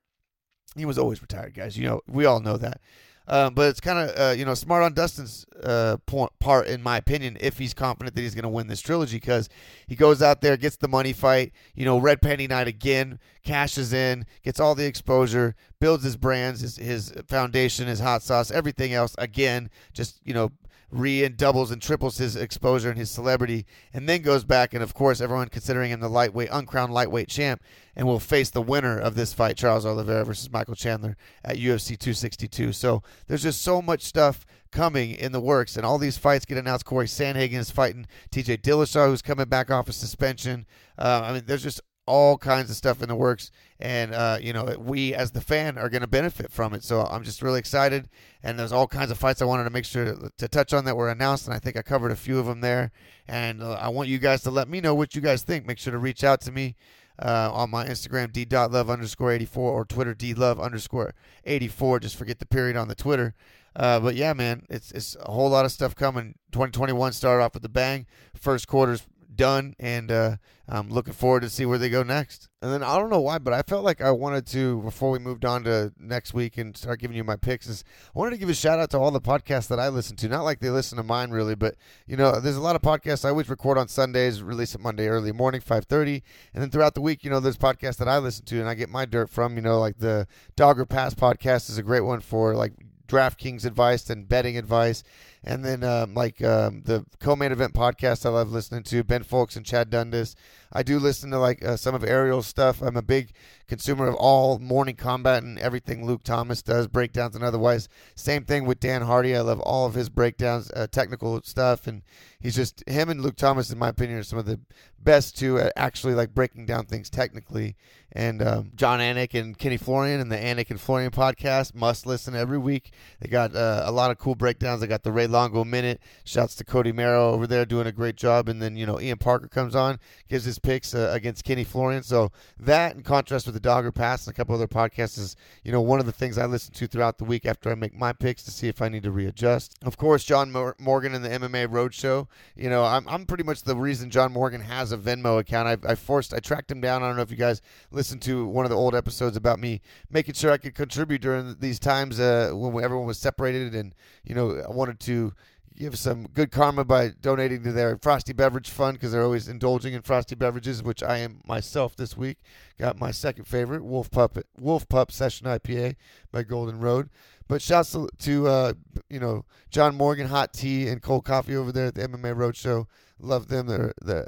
[0.76, 1.78] He was always retired, guys.
[1.78, 2.82] You know, we all know that.
[3.29, 6.81] Um, but it's kind of uh, you know smart on Dustin's uh, point, part, in
[6.81, 9.49] my opinion, if he's confident that he's going to win this trilogy, because
[9.87, 13.93] he goes out there, gets the money fight, you know, Red Panty Night again, cashes
[13.93, 18.93] in, gets all the exposure, builds his brands, his, his foundation, his hot sauce, everything
[18.93, 20.51] else again, just you know
[20.91, 24.84] re and doubles and triples his exposure and his celebrity, and then goes back and
[24.84, 27.62] of course everyone considering him the lightweight uncrowned lightweight champ,
[27.95, 31.97] and will face the winner of this fight, Charles Oliveira versus Michael Chandler at UFC
[31.97, 32.73] 262.
[32.73, 36.58] So there's just so much stuff coming in the works, and all these fights get
[36.58, 36.86] announced.
[36.86, 38.58] Cory Sandhagen is fighting T.J.
[38.58, 40.65] Dillashaw, who's coming back off a of suspension.
[40.97, 44.52] Uh, I mean, there's just all kinds of stuff in the works, and uh, you
[44.52, 46.84] know we as the fan are going to benefit from it.
[46.84, 48.10] So I'm just really excited,
[48.41, 50.86] and there's all kinds of fights I wanted to make sure to, to touch on
[50.86, 52.91] that were announced, and I think I covered a few of them there.
[53.28, 55.67] And uh, I want you guys to let me know what you guys think.
[55.67, 56.76] Make sure to reach out to me.
[57.22, 62.00] Uh, on my Instagram, d.love underscore 84, or Twitter, d.love underscore 84.
[62.00, 63.36] Just forget the period on the Twitter.
[63.76, 66.36] Uh, but yeah, man, it's it's a whole lot of stuff coming.
[66.54, 68.08] 2021 started off with a bang.
[68.34, 69.06] First quarter's
[69.39, 70.36] done, and uh,
[70.67, 72.49] I'm looking forward to see where they go next.
[72.62, 75.17] And then I don't know why, but I felt like I wanted to before we
[75.17, 77.65] moved on to next week and start giving you my picks.
[77.67, 80.17] Is I wanted to give a shout out to all the podcasts that I listen
[80.17, 80.28] to.
[80.28, 81.75] Not like they listen to mine really, but
[82.06, 85.08] you know, there's a lot of podcasts I always record on Sundays, release it Monday
[85.08, 86.21] early morning, 5:30,
[86.54, 88.73] and then throughout the week, you know, there's podcasts that I listen to and I
[88.73, 89.56] get my dirt from.
[89.56, 92.73] You know, like the Dogger Pass podcast is a great one for like
[93.08, 95.04] DraftKings advice and betting advice.
[95.43, 99.56] And then um, like um, the co-main event podcast I love listening to, Ben Fowlkes
[99.56, 100.36] and Chad Dundas.
[100.71, 102.82] I do listen to like uh, some of Ariel's stuff.
[102.82, 103.32] I'm a big
[103.67, 107.88] consumer of all morning combat and everything Luke Thomas does, breakdowns and otherwise.
[108.15, 109.36] Same thing with Dan Hardy.
[109.36, 112.01] I love all of his breakdowns, uh, technical stuff, and
[112.39, 114.60] he's just him and Luke Thomas, in my opinion, are some of the
[115.01, 117.75] best two at actually like breaking down things technically.
[118.12, 122.36] And um, Jon Anik and Kenny Florian and the Anik and Florian podcast must listen
[122.36, 122.91] every week.
[123.19, 124.82] They got uh, a lot of cool breakdowns.
[124.82, 126.01] They got the Ray Longo minute.
[126.23, 128.49] Shouts to Cody Merrow over there doing a great job.
[128.49, 132.04] And then you know Ian Parker comes on, gives picks uh, against Kenny Florian.
[132.04, 135.72] So that, in contrast with the Dogger Pass and a couple other podcasts, is you
[135.72, 138.13] know one of the things I listen to throughout the week after I make my
[138.13, 139.76] picks to see if I need to readjust.
[139.84, 143.76] Of course, John Morgan and the MMA Roadshow You know, I'm, I'm pretty much the
[143.76, 145.67] reason John Morgan has a Venmo account.
[145.67, 147.04] I, I forced, I tracked him down.
[147.04, 149.82] I don't know if you guys listened to one of the old episodes about me
[150.10, 153.93] making sure I could contribute during these times uh, when everyone was separated, and
[154.24, 155.34] you know, I wanted to
[155.75, 159.93] give some good karma by donating to their Frosty Beverage Fund because they're always indulging
[159.93, 162.38] in frosty beverages, which I am myself this week.
[162.77, 165.95] Got my second favorite, Wolf Pup, Wolf Pup Session IPA
[166.32, 167.10] by Golden Road.
[167.47, 168.73] But shouts to, to uh,
[169.10, 172.86] you know John Morgan, Hot Tea, and Cold Coffee over there at the MMA Roadshow.
[173.19, 173.67] Love them.
[173.67, 174.27] They're, they're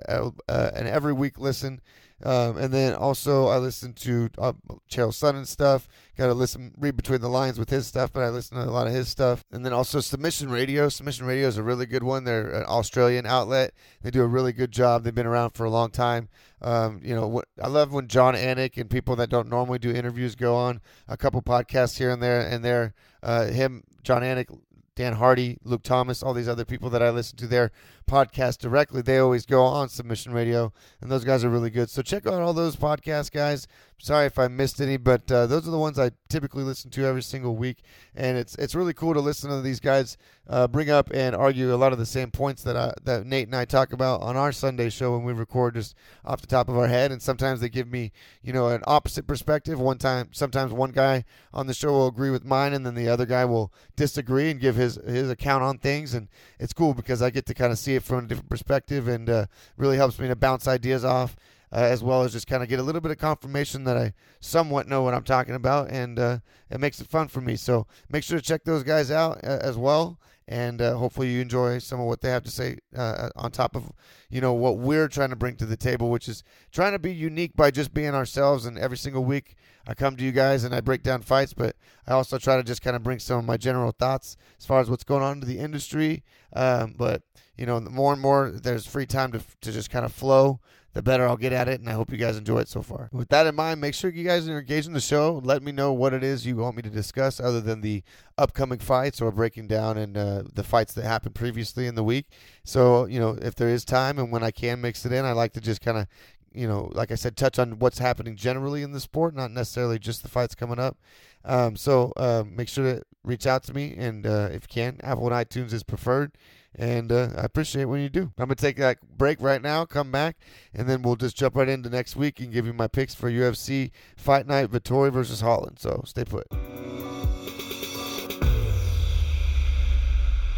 [0.49, 1.81] uh, an every week listen.
[2.23, 4.53] Um, and then also I listen to uh,
[4.89, 5.87] Chael Sonnen stuff.
[6.17, 8.69] Got to listen, read between the lines with his stuff, but I listen to a
[8.69, 9.43] lot of his stuff.
[9.51, 10.89] And then also Submission Radio.
[10.89, 12.23] Submission Radio is a really good one.
[12.23, 13.73] They're an Australian outlet.
[14.01, 15.03] They do a really good job.
[15.03, 16.29] They've been around for a long time.
[16.61, 19.91] Um, you know, what, I love when Jon Anik and people that don't normally do
[19.91, 24.47] interviews go on a couple podcasts here and there, and they're uh, him, Jon Anik,
[24.95, 27.71] Dan Hardy, Luke Thomas, all these other people that I listen to their
[28.07, 31.89] podcast directly, they always go on Submission Radio, and those guys are really good.
[31.89, 33.67] So check out all those podcasts, guys.
[33.97, 37.05] Sorry if I missed any, but uh, those are the ones I typically listen to
[37.05, 37.83] every single week,
[38.15, 41.71] and it's it's really cool to listen to these guys uh, bring up and argue
[41.71, 44.35] a lot of the same points that I, that Nate and I talk about on
[44.35, 47.11] our Sunday show when we record just off the top of our head.
[47.11, 48.11] And sometimes they give me
[48.41, 49.79] you know an opposite perspective.
[49.79, 53.07] One time, sometimes one guy on the show will agree with mine, and then the
[53.07, 56.27] other guy will disagree and give his his account on things, and
[56.59, 59.29] it's cool because I get to kind of see it from a different perspective, and
[59.29, 59.45] uh,
[59.77, 61.35] really helps me to bounce ideas off
[61.71, 64.13] uh, as well as just kind of get a little bit of confirmation that I
[64.39, 67.55] somewhat know what I'm talking about, and uh, it makes it fun for me.
[67.55, 71.39] So make sure to check those guys out uh, as well, and uh, hopefully you
[71.39, 73.91] enjoy some of what they have to say uh, on top of
[74.29, 77.13] you know what we're trying to bring to the table, which is trying to be
[77.13, 78.65] unique by just being ourselves.
[78.65, 79.55] And every single week
[79.87, 82.63] I come to you guys and I break down fights, but I also try to
[82.63, 85.41] just kind of bring some of my general thoughts as far as what's going on
[85.41, 86.23] in the industry.
[86.53, 87.23] Um, but
[87.61, 90.59] you know, more and more there's free time to to just kind of flow
[90.93, 91.79] the better I'll get at it.
[91.79, 93.07] And I hope you guys enjoy it so far.
[93.11, 95.39] With that in mind, make sure you guys are engaged in the show.
[95.43, 98.01] Let me know what it is you want me to discuss other than the
[98.35, 102.25] upcoming fights or breaking down and uh, the fights that happened previously in the week.
[102.63, 105.33] So, you know, if there is time and when I can mix it in, I
[105.33, 106.07] like to just kind of
[106.53, 109.97] you know, like I said, touch on what's happening generally in the sport, not necessarily
[109.97, 110.97] just the fights coming up.
[111.45, 114.99] Um, so uh, make sure to reach out to me, and uh, if you can,
[115.01, 116.33] Apple and iTunes is preferred
[116.75, 118.31] and uh, I appreciate when you do.
[118.37, 120.37] I'm gonna take that break right now, come back,
[120.73, 123.29] and then we'll just jump right into next week and give you my picks for
[123.29, 125.79] UFC Fight Night Vettori versus Holland.
[125.79, 126.47] So stay put.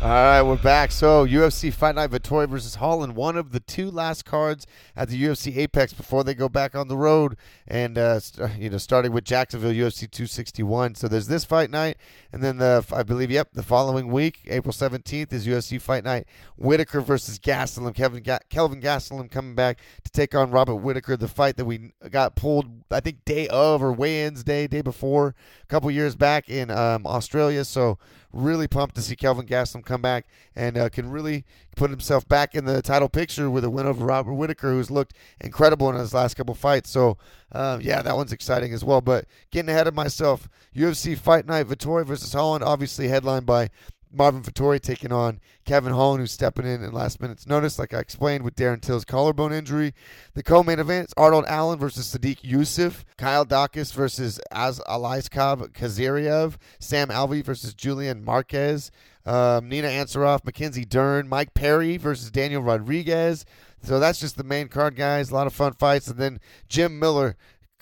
[0.04, 0.92] All right, we're back.
[0.92, 5.24] So, UFC Fight Night Vettori versus Holland, one of the two last cards at the
[5.24, 7.38] UFC Apex before they go back on the road,
[7.70, 8.20] and uh,
[8.60, 10.96] you know, starting with Jacksonville UFC 261.
[10.96, 11.96] So there's this fight night,
[12.34, 16.26] and then the I believe, yep, the following week, April 17th, is UFC Fight Night
[16.58, 17.94] Whitaker versus Gastelum.
[17.94, 21.16] Kevin Ga- Kelvin Gastelum coming back to take on Robert Whitaker.
[21.16, 25.36] The fight that we got pulled, I think, day of or weigh-ins day, day before,
[25.62, 27.64] a couple years back in um, Australia.
[27.64, 28.00] So
[28.32, 32.56] really pumped to see Kelvin Gastelum come back and uh, can really put himself back
[32.56, 36.14] in the title picture with a win over Robert Whitaker, who's looked incredible in his
[36.14, 36.90] last couple fights.
[36.90, 37.18] So,
[37.52, 39.02] uh, yeah, that one's exciting as well.
[39.02, 43.70] But getting ahead of myself, UFC Fight Night, Vettori versus Holland, obviously headlined by
[44.14, 48.00] Marvin Vettori taking on Kevin Holland, who's stepping in in last minute's notice, like I
[48.00, 49.94] explained with Darren Till's collarbone injury.
[50.36, 56.58] The co-main event is Arnold Allen versus Sodiq Yusuff, Kyle Daukaus versus Az Alaiskov Kaziriev,
[56.80, 58.92] Sam Alvey versus Julian Marquez,
[59.26, 63.46] um, Nina Ansaroff, Mackenzie Dern, Mike Perry versus Daniel Rodriguez.
[63.82, 65.30] So that's just the main card, guys.
[65.30, 66.08] A lot of fun fights.
[66.08, 67.36] And then Jim Miller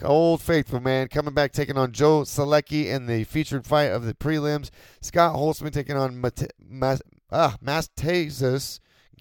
[0.04, 4.14] Old faithful man coming back taking on Joe Solecki in the featured fight of the
[4.14, 4.72] prelims.
[5.00, 7.58] Scott Holtzman taking on Mate- Mas- ah,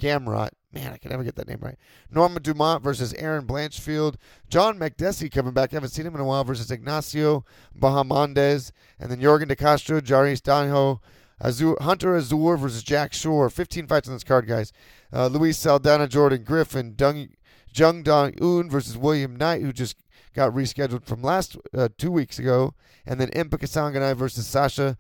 [0.01, 0.51] Gamrot.
[0.73, 1.77] Man, I can never get that name right.
[2.11, 4.15] Norma Dumont versus Erin Blanchfield.
[4.49, 5.73] John Makdessi coming back.
[5.73, 7.45] I haven't seen him in a while versus Ignacio
[7.79, 8.71] Bahamondes.
[8.99, 11.01] And then Jorgen De Castro, Jairus Danho,
[11.41, 13.49] Azure, Hunter Azure versus Jack Shore.
[13.49, 14.73] 15 fights on this card, guys.
[15.13, 17.29] Uh, Luis Saldana, Jordan Griffin, Dung,
[17.75, 19.97] Jung Dong Un versus William Knight, who just
[20.35, 22.75] got rescheduled from last uh, two weeks ago,
[23.07, 24.97] and then Impa Kasanganay versus Sasha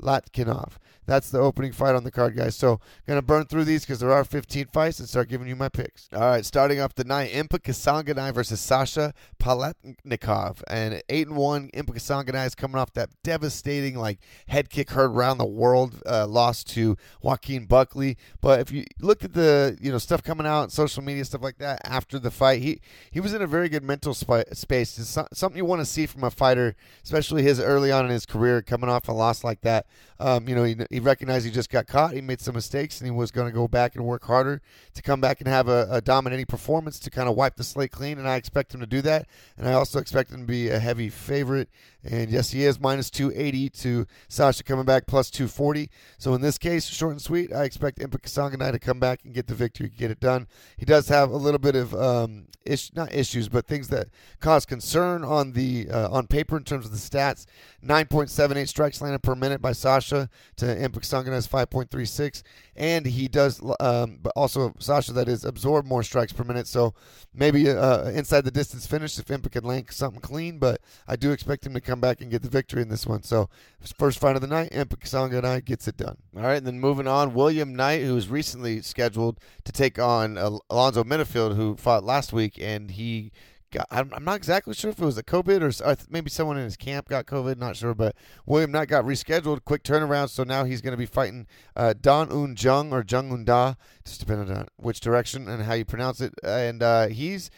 [0.00, 0.72] Palatnikov.
[1.08, 2.54] That's the opening fight on the card, guys.
[2.54, 5.70] So, gonna burn through these because there are 15 fights and start giving you my
[5.70, 6.06] picks.
[6.12, 11.70] All right, starting off the night, Impa Kasanganay versus Sasha Palatnikov, and eight and one.
[11.72, 16.26] Impa Kasanganay is coming off that devastating like head kick heard around the world uh,
[16.26, 18.18] loss to Joaquin Buckley.
[18.42, 21.56] But if you look at the you know stuff coming out, social media stuff like
[21.56, 24.98] that after the fight, he he was in a very good mental sp- space.
[24.98, 28.26] It's something you want to see from a fighter, especially his early on in his
[28.26, 29.86] career, coming off a loss like that.
[30.20, 32.12] Um, you know, he, he recognized he just got caught.
[32.12, 34.60] He made some mistakes, and he was going to go back and work harder
[34.94, 37.92] to come back and have a, a dominating performance to kind of wipe the slate
[37.92, 38.18] clean.
[38.18, 39.26] And I expect him to do that.
[39.56, 41.68] And I also expect him to be a heavy favorite.
[42.04, 45.90] And yes, he is minus 280 to Sasha coming back plus 240.
[46.16, 49.34] So in this case, short and sweet, I expect Impa Kasanganay to come back and
[49.34, 50.46] get the victory, get it done.
[50.76, 54.08] He does have a little bit of um, ish, not issues, but things that
[54.40, 57.46] cause concern on the uh, on paper in terms of the stats.
[57.84, 62.42] 9.78 strikes landed per minute by Sasha to Impa Kasanganay's 5.36,
[62.76, 66.66] and he does, um, but also Sasha that is absorb more strikes per minute.
[66.66, 66.94] So
[67.34, 71.32] maybe uh, inside the distance finish if Impa can land something clean, but I do
[71.32, 73.22] expect him to come back and get the victory in this one.
[73.22, 73.48] So
[73.96, 76.18] first fight of the night, Impa Kasanganay gets it done.
[76.36, 80.36] All right, and then moving on, William Knight, who was recently scheduled to take on
[80.36, 83.32] Alonzo Menifield, who fought last week, and he
[83.70, 86.58] got, I'm, I'm not exactly sure if it was a COVID or, or, maybe someone
[86.58, 87.56] in his camp got COVID.
[87.56, 89.64] Not sure, but William Knight got rescheduled.
[89.64, 93.32] Quick turnaround, so now he's going to be fighting uh, Don Un Jung or Jung
[93.32, 93.74] Un Da,
[94.04, 96.34] just depending on which direction and how you pronounce it.
[96.42, 97.50] And uh, he's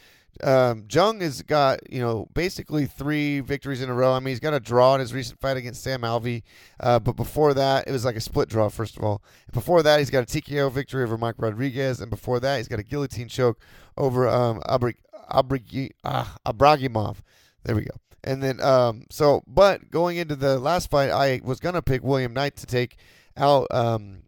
[0.43, 4.13] um, Jung has got you know basically three victories in a row.
[4.13, 6.43] I mean, he's got a draw in his recent fight against Sam Alvey,
[6.79, 8.69] uh, but before that, it was like a split draw.
[8.69, 12.39] First of all, before that, he's got a TKO victory over Mike Rodriguez, and before
[12.39, 13.59] that, he's got a guillotine choke
[13.97, 14.97] over um, Abri-
[15.31, 17.17] Abragi, ah, Abragimov.
[17.63, 17.95] There we go.
[18.23, 22.33] And then, um, so, but going into the last fight, I was to pick William
[22.33, 22.97] Knight to take
[23.35, 24.23] out um,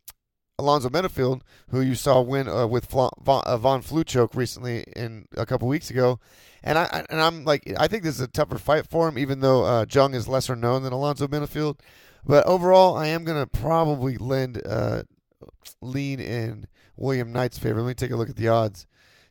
[0.64, 5.28] Alonzo Menifield, who you saw win uh, with Von, uh, Von Flue choke recently in
[5.36, 6.20] a couple weeks ago.
[6.64, 9.42] And I and I'm like I think this is a tougher fight for him, even
[9.42, 11.80] though uh, Jung is lesser known than Alonzo Menifield.
[12.26, 15.04] But overall, I am gonna probably lend uh,
[15.82, 17.82] lean in William Knight's favor.
[17.82, 18.88] Let me take a look at the odds.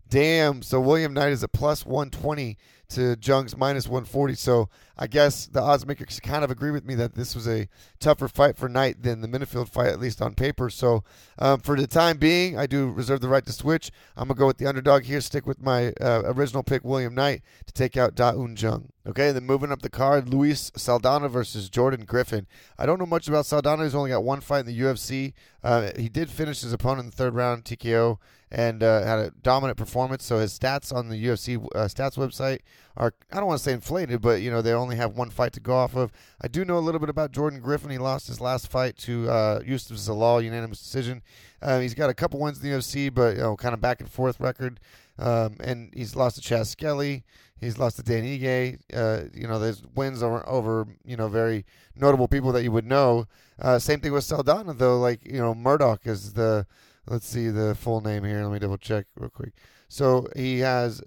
[0.09, 0.61] Damn.
[0.61, 2.59] So William Knight is a plus 120
[2.93, 4.35] to Jung's minus 140.
[4.35, 7.69] So I guess the odds makers kind of agree with me that this was a
[7.99, 10.71] tougher fight for Knight than the Menifield fight, at least on paper.
[10.71, 11.03] So
[11.39, 13.91] um, for the time being, I do reserve the right to switch.
[14.17, 17.15] I'm going to go with the underdog here, stick with my uh, original pick, William
[17.15, 18.91] Knight, to take out Da Un Jung.
[19.05, 22.47] Okay, then moving up the card, Luis Saldana versus Jordan Griffin.
[22.79, 23.83] I don't know much about Saldana.
[23.83, 25.33] He's only got one fight in the UFC.
[25.65, 28.19] Uh, he did finish his opponent in the third round, TKO,
[28.53, 30.25] and uh, had a dominant performance.
[30.25, 32.59] So his stats on the UFC uh, stats website
[32.99, 35.55] are, I don't want to say inflated, but, you know, they only have one fight
[35.55, 36.13] to go off of.
[36.41, 37.91] I do know a little bit about Jordan Griffin.
[37.91, 41.23] He lost his last fight to uh, Youssef Zalal, unanimous decision.
[41.63, 44.01] Uh, he's got a couple wins in the UFC, but, you know, kind of back
[44.01, 44.79] and forth record.
[45.19, 47.25] Um, and he's lost to Chas Skelly.
[47.59, 48.81] He's lost to Dan Ige.
[48.93, 51.65] Uh, you know, there's wins over, over, you know, very
[51.97, 53.27] notable people that you would know.
[53.59, 54.99] Uh, same thing with Saldana, though.
[54.99, 56.67] Like, you know, Murdoch is the,
[57.07, 58.43] let's see the full name here.
[58.43, 59.53] Let me double check real quick.
[59.89, 61.03] So he has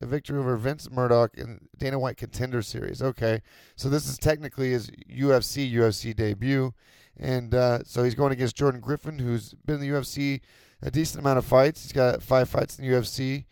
[0.00, 3.02] a victory over Vince Murdoch in Dana White Contender Series.
[3.02, 3.42] Okay.
[3.76, 6.72] So this is technically his UFC, UFC debut.
[7.16, 10.40] And uh, so he's going against Jordan Griffin, who's been in the UFC
[10.82, 11.82] a decent amount of fights.
[11.82, 13.44] He's got five fights in the UFC.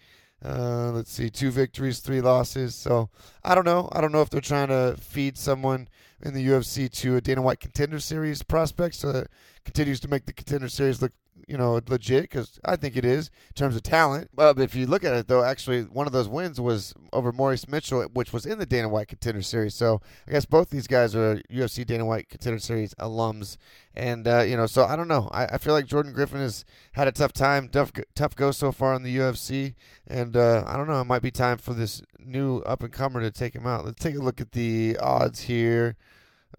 [0.45, 2.75] Uh, let's see, two victories, three losses.
[2.75, 3.09] So
[3.45, 3.89] I don't know.
[3.93, 5.89] I don't know if they're trying to feed someone
[6.23, 9.29] in the UFC to a Dana White Contender Series prospect, so that
[9.65, 11.13] continues to make the Contender Series look
[11.47, 14.31] you know, legit because I think it is in terms of talent.
[14.35, 17.69] But if you look at it, though, actually one of those wins was over Maurice
[17.69, 19.75] Mitchell, which was in the Dana White Contender Series.
[19.75, 23.57] So I guess both these guys are UFC Dana White Contender Series alums,
[23.95, 25.29] and uh, you know, so I don't know.
[25.33, 28.73] I, I, feel like Jordan Griffin has had a tough time, tough tough go so
[28.73, 29.75] far in the UFC,
[30.07, 31.01] and uh, I don't know.
[31.01, 33.85] It might be time for this new up and comer to take him out.
[33.85, 35.97] Let's take a look at the odds here.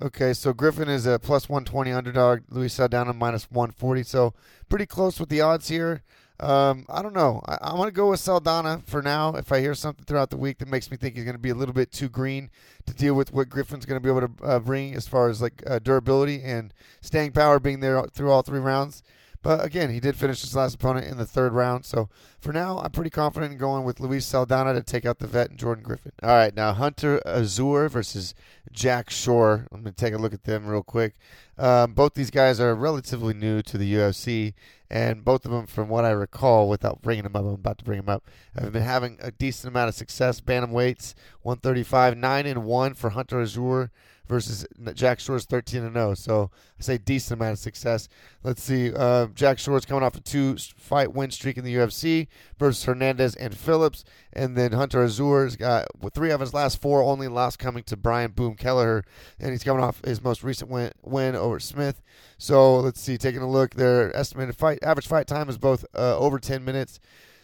[0.03, 2.41] Okay, so Griffin is a plus 120 underdog.
[2.49, 4.03] Luis Saldana minus 140.
[4.03, 4.33] So
[4.67, 6.03] pretty close with the odds here.
[6.41, 7.41] Um, I don't know.
[7.45, 9.33] I, am going to go with Saldana for now.
[9.35, 11.51] If I hear something throughout the week that makes me think he's going to be
[11.51, 12.49] a little bit too green
[12.85, 15.41] to deal with what Griffin's going to be able to uh, bring as far as
[15.41, 19.03] like uh, durability and staying power being there through all three rounds.
[19.43, 21.85] But again, he did finish his last opponent in the third round.
[21.85, 25.27] So for now, I'm pretty confident in going with Luis Saldana to take out the
[25.27, 26.13] vet and Jordan Griffin.
[26.23, 28.33] All right, now Hunter Azure versus
[28.73, 29.67] Jack Shore.
[29.71, 31.13] I'm going to take a look at them real quick.
[31.57, 34.53] Um, both these guys are relatively new to the UFC,
[34.89, 37.86] and both of them, from what I recall, without bringing them up, I'm about to
[37.86, 38.23] bring them up,
[38.55, 40.41] have been having a decent amount of success.
[40.41, 43.91] Bantam weights, 135, 9 and 1 for Hunter Azure
[44.27, 46.13] versus Jack Shore's 13 and 0.
[46.15, 48.07] So I say decent amount of success.
[48.43, 48.93] Let's see.
[48.93, 53.36] Uh, Jack Shore's coming off a two fight win streak in the UFC versus Hernandez
[53.36, 54.03] and Phillips.
[54.31, 58.31] And then Hunter Azure's got three of his last four, only lost coming to Brian
[58.31, 59.03] Boom Kelleher.
[59.39, 62.02] And he's coming off his most recent win, win over Smith.
[62.37, 63.17] So let's see.
[63.17, 67.00] Taking a look, their estimated fight average fight time is both uh, over 10 minutes.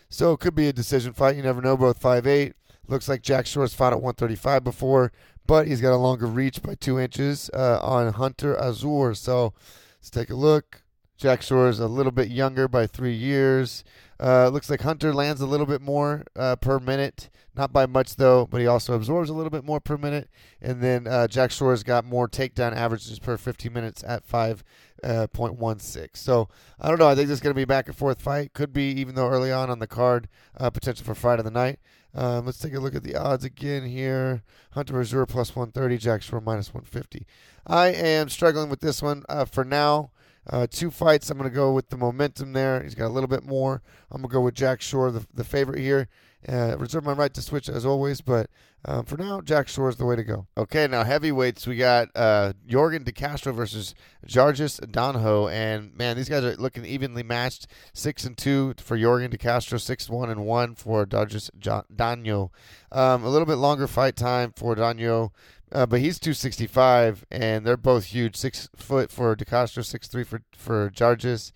[0.09, 1.35] So it could be a decision fight.
[1.35, 1.77] You never know.
[1.77, 2.53] Both five eight.
[2.89, 5.11] Looks like Jack Shore's fought at 135 before.
[5.49, 9.15] But he's got a longer reach by two inches uh, on Hunter Azure.
[9.15, 9.55] So
[9.97, 10.83] let's take a look.
[11.17, 13.83] Jack Shore is a little bit younger by three years.
[14.19, 18.17] Uh, looks like Hunter lands a little bit more uh, per minute, not by much
[18.17, 20.29] though, but he also absorbs a little bit more per minute.
[20.61, 24.61] And then uh, Jack Shore's got more takedown averages per 15 minutes at 5.16.
[25.03, 26.47] Uh, so
[26.79, 27.07] I don't know.
[27.07, 28.53] I think this is going to be back and forth fight.
[28.53, 30.27] Could be, even though early on on the card,
[30.57, 31.79] uh, potential for fight of the night.
[32.13, 34.43] Um, let's take a look at the odds again here.
[34.71, 37.25] Hunter Azure plus 130, Jack Shore minus 150.
[37.67, 40.11] I am struggling with this one uh, for now.
[40.49, 41.29] Uh, two fights.
[41.29, 42.81] I'm going to go with the momentum there.
[42.81, 43.81] He's got a little bit more.
[44.09, 46.07] I'm going to go with Jack Shore, the, the favorite here.
[46.47, 48.49] Uh, reserve my right to switch as always, but
[48.85, 50.47] um, for now, Jack Shore is the way to go.
[50.57, 53.93] Okay, now heavyweights, we got uh, Yorgan De Castro versus
[54.25, 57.67] Jarjis Danho, and man, these guys are looking evenly matched.
[57.93, 62.51] Six and two for Yorgan De Castro, six one and one for Jarjis Danho.
[62.91, 65.31] Um, a little bit longer fight time for Danho.
[65.71, 68.35] Uh, but he's 265, and they're both huge.
[68.35, 71.53] Six foot for DeCastro, six three for for Jarges.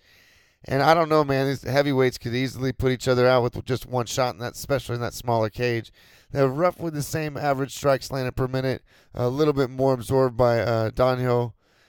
[0.66, 1.46] And I don't know, man.
[1.46, 4.94] These heavyweights could easily put each other out with just one shot, in that, especially
[4.94, 5.92] in that smaller cage.
[6.30, 8.82] They have roughly the same average strikes landed per minute,
[9.14, 10.90] a little bit more absorbed by uh.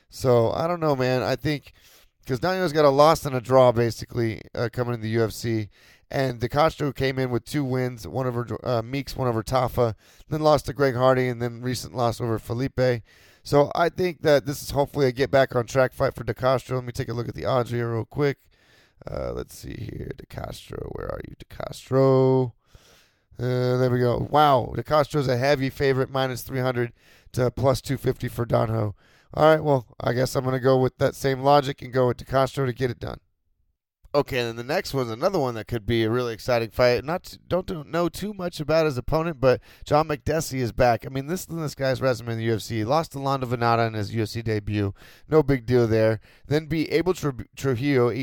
[0.10, 1.24] So I don't know, man.
[1.24, 1.74] I think
[2.20, 5.70] because Danho's got a loss and a draw basically uh, coming in the UFC,
[6.12, 9.96] and De Castro came in with two wins, one over uh, Meeks, one over Tafa,
[10.30, 13.04] then lost to Greg Hardy, and then recent loss over Felipe.
[13.44, 16.34] So I think that this is hopefully a get back on track fight for De
[16.34, 16.78] Castro.
[16.78, 18.38] Let me take a look at the odds here real quick.
[19.10, 20.90] Uh, let's see here, De Castro.
[20.94, 22.54] Where are you, De Castro?
[23.38, 24.28] Uh, there we go.
[24.30, 26.94] Wow, De Castro's a heavy favorite, minus 300
[27.34, 28.94] to plus 250 for Danho.
[29.34, 32.08] All right, well, I guess I'm going to go with that same logic and go
[32.08, 33.20] with De Castro to get it done.
[34.16, 37.04] Okay, and then the next one's another one that could be a really exciting fight.
[37.04, 41.06] Not don't know too much about his opponent, but John Makdessi is back.
[41.06, 42.70] I mean, this this guy's resume in the UFC.
[42.70, 44.94] He lost to Lando Vannata in his UFC debut.
[45.28, 46.22] No big deal there.
[46.48, 48.14] Then beat Abel Trujillo,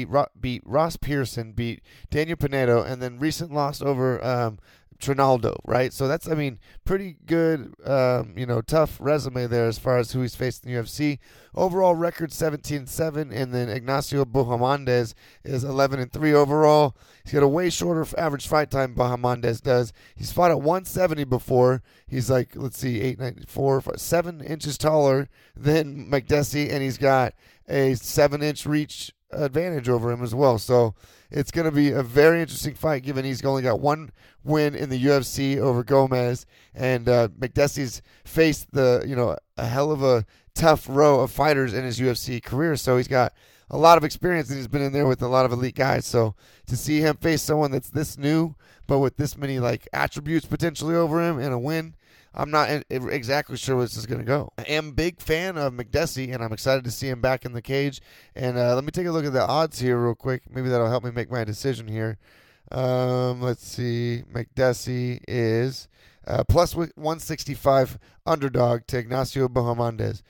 [0.41, 4.61] beat Ross Pearson, beat Daniel Pinedo, and then recent loss over um,
[5.03, 5.93] Trinaldo, right?
[5.93, 10.13] So that's, I mean, pretty good, um, you know, tough resume there as far as
[10.13, 11.19] who he's faced in the UFC.
[11.55, 16.97] Overall record 17-7, and then Ignacio Bahamondes is eleven and three overall.
[17.25, 19.93] He's got a way shorter average fight time Bahamondes does.
[20.15, 21.83] He's fought at 170 before.
[22.07, 27.35] He's like, let's see, 894, 7 inches taller than Makdessi, and he's got
[27.69, 30.59] a 7-inch reach advantage over him as well.
[30.59, 30.95] So
[31.31, 34.11] it's going to be a very interesting fight, given he's only got one
[34.45, 37.29] win in the UFC over Gomez, and uh,
[38.25, 40.25] faced the you know a hell of a
[40.55, 42.77] tough row of fighters in his UFC career.
[42.77, 43.33] So he's got
[43.71, 46.05] a lot of experience, and he's been in there with a lot of elite guys.
[46.05, 46.35] So
[46.67, 48.55] to see him face someone that's this new,
[48.87, 51.95] but with this many like attributes potentially over him and a win
[52.35, 54.53] I'm not exactly sure where this is going to go.
[54.57, 57.53] I am a big fan of Makdessi, and I'm excited to see him back in
[57.53, 58.01] the cage.
[58.35, 60.43] And uh, let me take a look at the odds here real quick.
[60.51, 62.19] Maybe that'll help me make my decision here.
[62.71, 64.23] Um, let's see.
[64.33, 65.89] Makdessi is
[66.27, 70.23] uh, plus 165 underdog to Ignacio Bahamondes.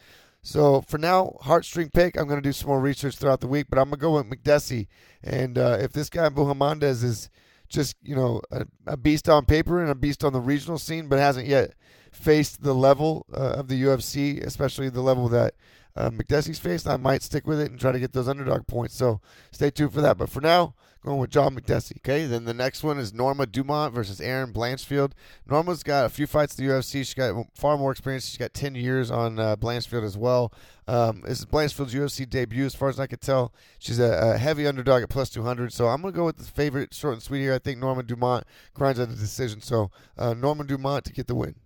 [0.43, 2.19] So for now, heartstring pick.
[2.19, 4.15] I'm going to do some more research throughout the week, but I'm going to go
[4.15, 4.89] with Makdessi.
[5.23, 7.31] And uh, if this guy Bahamondes is
[7.69, 11.09] just you know a, a, beast on paper and a beast on the regional scene,
[11.09, 11.73] but hasn't yet
[12.13, 15.55] faced the level uh, of the UFC, especially the level that
[15.97, 16.87] uh, faced.
[16.87, 18.95] I might stick with it and try to get those underdog points.
[18.95, 20.19] So stay tuned for that.
[20.19, 21.99] But for now, going with John Makdessi.
[21.99, 25.13] Okay, then the next one is Norma Dumont versus Erin Blanchfield.
[25.49, 26.93] Norma's got a few fights in the UFC.
[26.93, 28.27] She's got far more experience.
[28.27, 30.53] She's got 10 years on uh, Blanchfield as well.
[30.87, 33.53] Um, this is Blanchfield's UFC debut, as far as I could tell.
[33.79, 35.73] She's a, a heavy underdog at plus 200.
[35.73, 37.55] So I'm going to go with the favorite, short and sweet here.
[37.55, 38.45] I think Norma Dumont
[38.75, 39.61] grinds out the decision.
[39.61, 41.57] So uh, Norma Dumont to get the win.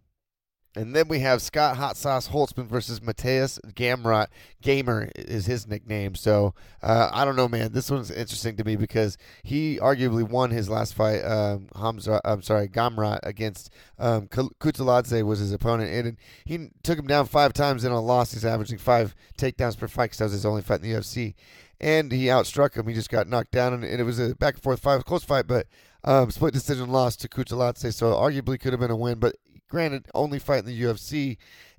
[0.77, 4.27] And then we have Scott Hot Sauce Holtzman versus Mateusz Gamrot.
[4.61, 6.14] Gamer is his nickname.
[6.14, 7.72] So uh, I don't know, man.
[7.72, 11.20] This one's interesting to me because he arguably won his last fight.
[11.22, 17.24] Um, Hamza, I'm sorry, Gamrot against um, was his opponent, and he took him down
[17.24, 18.33] five times in a loss.
[18.33, 21.35] He's averaging five takedowns per fight because that was his only fight in the UFC.
[21.81, 22.87] And he outstruck him.
[22.87, 25.47] He just got knocked down, and, it was a back and forth fight, close fight,
[25.47, 25.66] but
[26.05, 27.95] um, split decision loss to Kutateladze.
[27.95, 29.37] So arguably could have been a win, but
[29.69, 31.37] Granted, only fight in the UFC.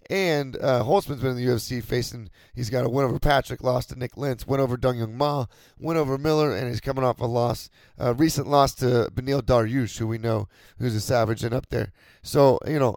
[0.10, 3.90] And uh, Holtzman's been in the UFC facing, he's got a win over Patrick, lost
[3.90, 7.20] to Nik Lentz, win over Dong Hyun Ma, win over Miller, and he's coming off
[7.20, 10.48] a loss, a recent loss to Beneil Dariush, who we know
[10.80, 11.92] who's a savage and up there.
[12.22, 12.96] So, you know,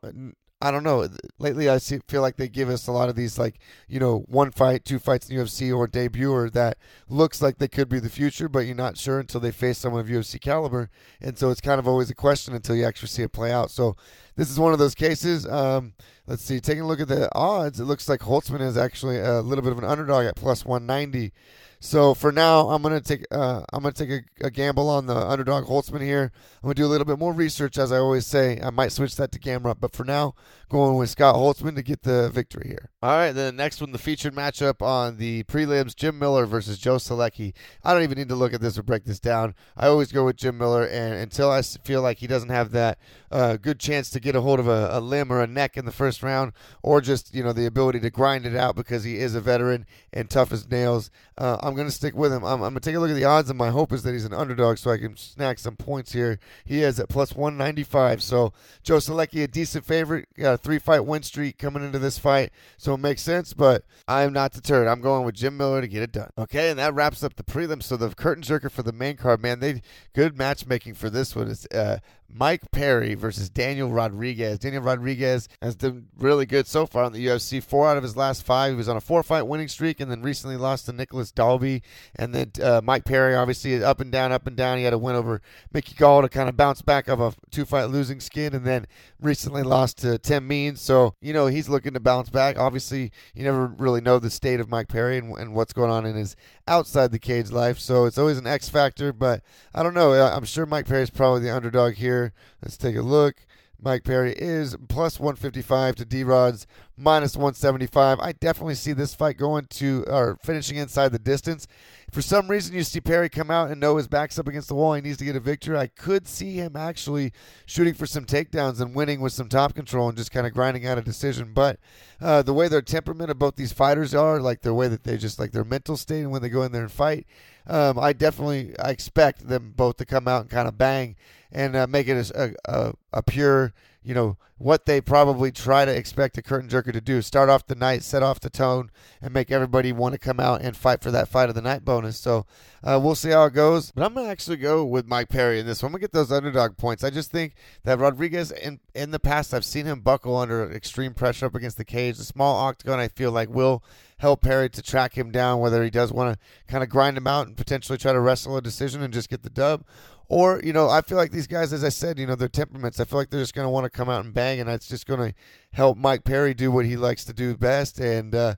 [0.62, 1.08] I don't know.
[1.38, 4.24] Lately, I see, feel like they give us a lot of these, like, you know,
[4.28, 6.76] one fight, two fights in the UFC or debuter that
[7.08, 10.02] looks like they could be the future, but you're not sure until they face someone
[10.02, 10.90] of UFC caliber.
[11.18, 13.70] And so it's kind of always a question until you actually see it play out.
[13.70, 13.96] So
[14.40, 15.46] this is one of those cases.
[15.46, 15.92] Um,
[16.26, 19.42] let's see, taking a look at the odds, it looks like Holtzman is actually a
[19.42, 21.30] little bit of an underdog at plus 190.
[21.78, 25.14] So for now, I'm gonna take uh, I'm gonna take a, a, gamble on the
[25.14, 26.32] underdog Holtzman here.
[26.62, 28.58] I'm gonna do a little bit more research, as I always say.
[28.62, 30.34] I might switch that to Gamrot, but for now,
[30.70, 32.89] going with Scott Holtzman to get the victory here.
[33.02, 36.76] All right, then the next one, the featured matchup on the prelims: Jim Miller versus
[36.76, 37.54] Joe Solecki.
[37.82, 39.54] I don't even need to look at this or break this down.
[39.74, 42.98] I always go with Jim Miller, and until I feel like he doesn't have that
[43.30, 45.86] uh, good chance to get a hold of a, a limb or a neck in
[45.86, 49.16] the first round, or just you know the ability to grind it out because he
[49.16, 51.10] is a veteran and tough as nails.
[51.38, 52.44] Uh, I'm going to stick with him.
[52.44, 54.12] I'm, I'm going to take a look at the odds, and my hope is that
[54.12, 56.38] he's an underdog so I can snag some points here.
[56.66, 58.22] He is at plus 195.
[58.22, 62.18] So Joe Solecki, a decent favorite, got a three fight win streak coming into this
[62.18, 63.54] fight, so it makes sense.
[63.54, 64.88] But I am not deterred.
[64.88, 66.30] I'm going with Jim Miller to get it done.
[66.38, 67.84] Okay, and that wraps up the prelims.
[67.84, 69.82] So the curtain jerker for the main card, man, they
[70.14, 71.48] good matchmaking for this one.
[71.48, 71.98] Is uh,
[72.32, 74.58] Mike Perry versus Daniel Rodriguez.
[74.58, 77.62] Daniel Rodriguez has been really good so far in the UFC.
[77.62, 78.72] Four out of his last five.
[78.72, 81.82] He was on a four fight winning streak and then recently lost to Nicholas Dalby.
[82.16, 84.78] And then uh, Mike Perry, obviously, up and down, up and down.
[84.78, 85.40] He had a win over
[85.72, 88.86] Mickey Gall to kind of bounce back of a two fight losing skid and then
[89.20, 90.80] recently lost to Tim Means.
[90.80, 92.58] So, you know, he's looking to bounce back.
[92.58, 96.06] Obviously, you never really know the state of Mike Perry and, and what's going on
[96.06, 96.36] in his
[96.70, 97.78] outside the cage life.
[97.78, 99.12] So it's always an X factor.
[99.12, 99.42] But
[99.74, 100.12] I don't know.
[100.12, 102.32] I'm sure Mike Perry's probably the underdog here.
[102.62, 103.34] Let's take a look.
[103.82, 106.66] Mike Perry is plus 155 to D Rod's
[106.98, 108.20] minus 175.
[108.20, 111.66] I definitely see this fight going to or finishing inside the distance.
[112.10, 114.74] For some reason, you see Perry come out and know his back's up against the
[114.74, 114.94] wall.
[114.94, 115.76] He needs to get a victory.
[115.76, 117.32] I could see him actually
[117.66, 120.86] shooting for some takedowns and winning with some top control and just kind of grinding
[120.86, 121.52] out a decision.
[121.54, 121.78] But
[122.20, 125.16] uh, the way their temperament of both these fighters are, like the way that they
[125.16, 127.26] just like their mental state and when they go in there and fight,
[127.66, 131.16] um, I definitely I expect them both to come out and kind of bang
[131.52, 133.72] and uh, make it a, a, a pure
[134.02, 137.22] you know, what they probably try to expect a curtain jerker to do.
[137.22, 138.90] Start off the night, set off the tone,
[139.20, 141.84] and make everybody want to come out and fight for that fight of the night
[141.84, 142.18] bonus.
[142.18, 142.46] So
[142.82, 143.90] uh, we'll see how it goes.
[143.90, 145.90] But I'm to actually go with Mike Perry in this one.
[145.90, 147.02] I'm to get those underdog points.
[147.02, 151.14] I just think that Rodriguez, in, in the past, I've seen him buckle under extreme
[151.14, 152.18] pressure up against the cage.
[152.18, 153.82] The small octagon, I feel like, will
[154.18, 156.38] help Perry to track him down, whether he does want to
[156.70, 159.42] kind of grind him out and potentially try to wrestle a decision and just get
[159.42, 159.84] the dub,
[160.30, 163.00] or, you know, I feel like these guys, as I said, you know, their temperaments,
[163.00, 164.86] I feel like they're just going to want to come out and bang, and that's
[164.86, 165.34] just going to
[165.72, 167.98] help Mike Perry do what he likes to do best.
[167.98, 168.54] And, uh,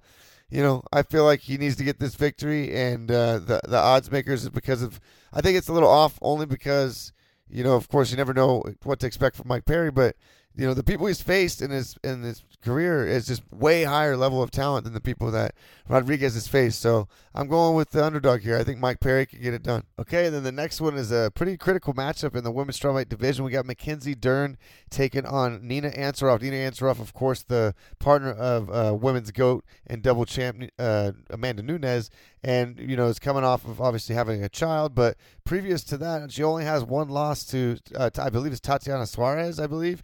[0.50, 3.78] you know, I feel like he needs to get this victory, and uh, the, the
[3.78, 5.00] odds makers is because of,
[5.32, 7.10] I think it's a little off only because,
[7.48, 10.14] you know, of course, you never know what to expect from Mike Perry, but,
[10.54, 14.16] you know, the people he's faced in his, in his career is just way higher
[14.16, 15.54] level of talent than the people that
[15.88, 16.80] Rodriguez has faced.
[16.80, 18.56] So I'm going with the underdog here.
[18.56, 19.84] I think Mike Perry can get it done.
[19.98, 23.08] Okay, and then the next one is a pretty critical matchup in the women's strawweight
[23.08, 23.44] division.
[23.44, 24.58] We got Mackenzie Dern
[24.90, 26.42] taking on Nina Ansaroff.
[26.42, 31.62] Nina Ansaroff, of course, the partner of uh, women's goat and double champ uh, Amanda
[31.62, 32.10] Nunes,
[32.44, 34.94] and you know is coming off of obviously having a child.
[34.94, 38.60] But previous to that, she only has one loss to, uh, to I believe it's
[38.60, 40.02] Tatiana Suarez, I believe,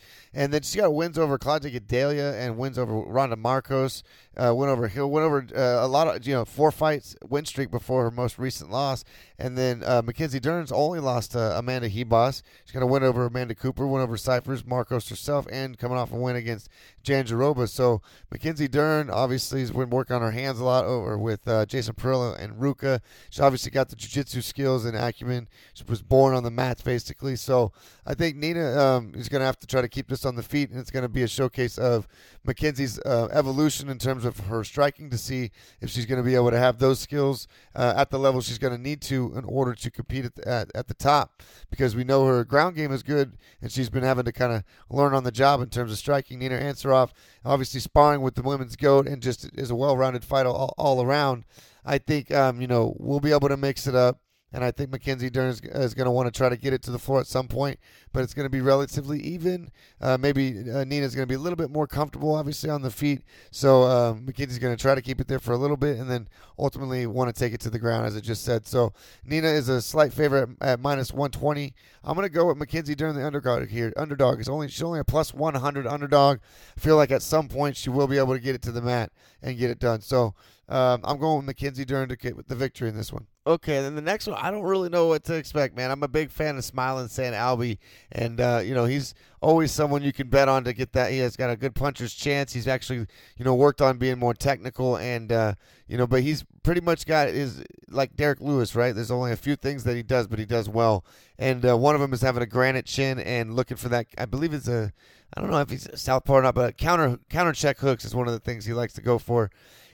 [0.52, 4.02] then she got wins over Claudia Gadelha and wins over Randa Markos
[4.38, 7.44] uh, went over Hill, went over uh, a lot of you know four fights win
[7.44, 9.04] streak before her most recent loss,
[9.38, 12.42] and then uh, Mackenzie Dern's only lost to Amanda Ribas.
[12.64, 16.16] She's gonna win over Amanda Cooper, win over Cifers, Markos herself, and coming off a
[16.16, 16.68] win against
[17.04, 17.68] Jandiroba.
[17.68, 21.66] So Mackenzie Dern obviously has been working on her hands a lot over with uh,
[21.66, 23.00] Jason Parillo and Ruka.
[23.30, 25.48] She obviously got the jiu-jitsu skills and acumen.
[25.74, 27.36] She was born on the mats basically.
[27.36, 27.72] So
[28.06, 30.70] I think Nina um, is gonna have to try to keep this on the feet,
[30.70, 32.06] and it's gonna be a showcase of
[32.44, 35.50] Mackenzie's uh, evolution in terms of of her striking to see
[35.80, 38.58] if she's going to be able to have those skills uh, at the level she's
[38.58, 41.42] going to need to in order to compete at the, at, at the top.
[41.70, 44.62] Because we know her ground game is good, and she's been having to kind of
[44.88, 46.38] learn on the job in terms of striking.
[46.38, 47.10] Nina Ansaroff,
[47.44, 51.44] obviously sparring with the women's goat, and just is a well-rounded fighter all, all around.
[51.84, 54.20] I think um, you know we'll be able to mix it up
[54.52, 56.82] and I think Mackenzie Dern is, is going to want to try to get it
[56.82, 57.78] to the floor at some point,
[58.12, 59.70] but it's going to be relatively even.
[60.00, 62.90] Uh, maybe uh, Nina's going to be a little bit more comfortable, obviously, on the
[62.90, 63.22] feet.
[63.50, 66.10] So uh, Mackenzie's going to try to keep it there for a little bit and
[66.10, 66.28] then
[66.58, 68.66] ultimately want to take it to the ground, as I just said.
[68.66, 68.94] So
[69.24, 71.74] Nina is a slight favorite at, at minus 120.
[72.02, 73.92] I'm going to go with Mackenzie Dern, the underdog here.
[73.96, 76.38] Underdog is only she's only a plus 100 underdog.
[76.76, 78.80] I feel like at some point she will be able to get it to the
[78.80, 80.00] mat and get it done.
[80.00, 80.34] So
[80.68, 83.26] um, I'm going with Mackenzie Dern to get the victory in this one.
[83.46, 85.90] Okay, then the next one, I don't really know what to expect, man.
[85.90, 87.78] I'm a big fan of Smiling Sam Alvey,
[88.12, 91.10] and uh, you know he's always someone you can bet on to get that.
[91.10, 92.52] He has got a good puncher's chance.
[92.52, 93.06] He's actually
[93.38, 95.54] you know worked on being more technical, and uh,
[95.86, 98.94] you know, but he's pretty much got his like Derrick Lewis, right?
[98.94, 101.06] There's only a few things that he does, but he does well,
[101.38, 104.08] and uh, one of them is having a granite chin and looking for that.
[104.18, 104.92] I believe it's a
[105.34, 108.26] I don't know if he's southpaw or not, but counter counter check hooks is one
[108.26, 109.50] of the things he likes to go for.